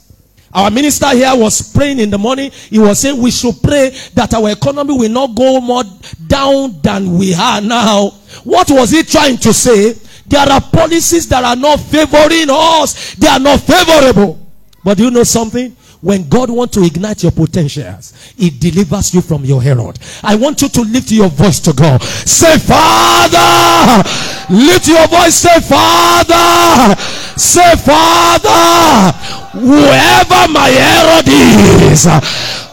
Our 0.52 0.70
minister 0.70 1.08
here 1.10 1.32
was 1.34 1.72
praying 1.72 1.98
in 1.98 2.10
the 2.10 2.18
morning. 2.18 2.50
He 2.70 2.78
was 2.78 3.00
saying 3.00 3.20
we 3.20 3.32
should 3.32 3.60
pray 3.60 3.90
that 4.14 4.32
our 4.34 4.50
economy 4.50 4.96
will 4.96 5.10
not 5.10 5.34
go 5.34 5.60
more 5.60 5.82
down 6.28 6.80
than 6.80 7.18
we 7.18 7.34
are 7.34 7.60
now. 7.60 8.10
What 8.44 8.70
was 8.70 8.90
he 8.92 9.02
trying 9.02 9.38
to 9.38 9.52
say? 9.52 9.94
There 10.26 10.46
are 10.48 10.60
policies 10.60 11.28
that 11.28 11.42
are 11.44 11.56
not 11.56 11.80
favoring 11.80 12.46
us. 12.50 13.14
They 13.16 13.26
are 13.26 13.40
not 13.40 13.60
favorable. 13.60 14.38
But 14.84 14.96
do 14.98 15.04
you 15.04 15.10
know 15.10 15.24
something? 15.24 15.76
When 16.04 16.28
God 16.28 16.50
wants 16.50 16.74
to 16.74 16.84
ignite 16.84 17.22
your 17.22 17.32
potentials, 17.32 18.12
He 18.36 18.50
delivers 18.50 19.14
you 19.14 19.22
from 19.22 19.42
your 19.42 19.62
Herod. 19.62 19.98
I 20.22 20.34
want 20.34 20.60
you 20.60 20.68
to 20.68 20.82
lift 20.82 21.10
your 21.10 21.30
voice 21.30 21.60
to 21.60 21.72
God. 21.72 22.02
Say, 22.02 22.58
Father. 22.58 24.04
Lift 24.52 24.86
your 24.86 25.08
voice. 25.08 25.34
Say, 25.34 25.58
Father. 25.64 26.94
Say, 27.40 27.72
Father. 27.80 29.16
Whoever 29.56 30.52
my 30.52 30.68
Herod 30.68 31.24
is. 31.24 32.06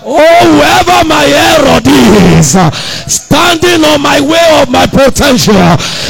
Oh, 0.04 0.20
whoever 0.44 1.08
my 1.08 1.24
Herod 1.24 1.88
is, 1.88 2.52
standing 3.08 3.86
on 3.86 4.02
my 4.02 4.20
way 4.20 4.62
of 4.62 4.70
my 4.70 4.88
potential, 4.88 5.54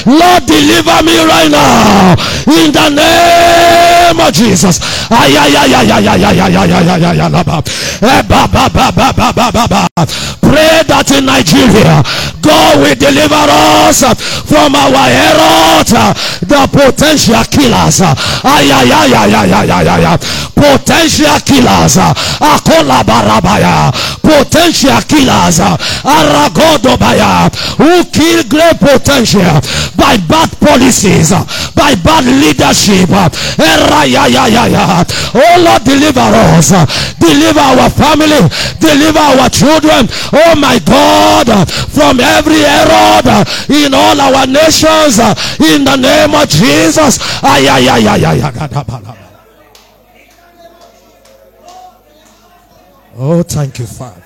Lord, 0.08 0.46
deliver 0.48 1.04
me 1.04 1.22
right 1.28 1.52
now 1.52 2.16
in 2.48 2.72
the 2.72 2.90
name 2.90 4.01
of 4.20 4.34
Jesus. 4.34 4.80
Pray 10.42 10.84
that 10.88 11.12
in 11.16 11.26
Nigeria, 11.26 12.04
God 12.42 12.80
will 12.82 12.96
deliver 12.96 13.46
us 13.88 14.04
from 14.50 14.76
our 14.76 15.08
Herod, 15.08 15.88
the 16.42 16.68
potential 16.72 17.44
killers. 17.48 18.02
Potential 20.56 21.40
killers. 21.46 21.98
Potential 24.22 25.02
killers, 25.08 25.60
Aragodobaya, 26.04 27.50
who 27.78 28.04
kill 28.12 28.44
great 28.50 28.80
potential 28.80 29.62
by 29.98 30.18
bad 30.28 30.50
policies, 30.60 31.32
by 31.76 31.96
bad 32.04 32.26
leadership. 32.26 33.10
Oh 35.34 35.56
Lord, 35.64 35.84
deliver 35.84 36.20
us, 36.58 36.72
deliver 37.20 37.60
our 37.60 37.90
family, 37.90 38.42
deliver 38.80 39.20
our 39.20 39.50
children. 39.50 40.08
Oh 40.34 40.56
my 40.58 40.80
God, 40.86 41.70
from 41.70 42.20
every 42.20 42.64
error 42.66 43.46
in 43.70 43.94
all 43.94 44.20
our 44.20 44.48
nations, 44.48 45.20
in 45.60 45.84
the 45.84 45.96
name 45.98 46.34
of 46.34 46.50
Jesus. 46.50 47.20
Ay, 47.44 47.68
ay, 47.70 47.88
ay, 47.90 48.08
ay, 48.08 48.42
ay, 48.42 49.18
Oh, 53.18 53.44
thank 53.44 53.78
you, 53.78 53.86
Father. 53.86 54.24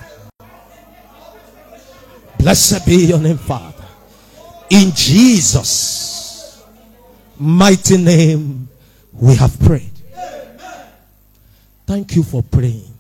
Blessed 2.40 2.86
be 2.86 3.08
your 3.08 3.20
name, 3.20 3.38
Father. 3.38 3.84
In 4.70 4.92
Jesus' 4.94 6.64
mighty 7.38 7.98
name, 7.98 8.68
we 9.20 9.36
have 9.36 9.60
prayed. 9.60 9.92
Thank 11.86 12.16
you 12.16 12.24
for 12.24 12.42
praying. 12.44 12.92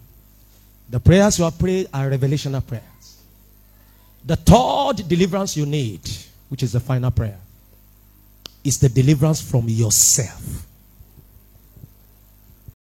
The 0.89 0.99
prayers 0.99 1.39
you 1.39 1.45
have 1.45 1.57
prayed 1.57 1.87
are 1.93 2.09
revelational 2.09 2.65
prayers. 2.65 3.21
The 4.25 4.35
third 4.35 5.07
deliverance 5.07 5.57
you 5.57 5.65
need, 5.65 6.01
which 6.49 6.63
is 6.63 6.71
the 6.73 6.79
final 6.79 7.11
prayer, 7.11 7.39
is 8.63 8.79
the 8.79 8.89
deliverance 8.89 9.41
from 9.41 9.67
yourself. 9.67 10.65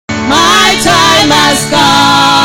My 0.08 0.80
time 0.82 1.30
has 1.30 1.70
come. 1.70 2.43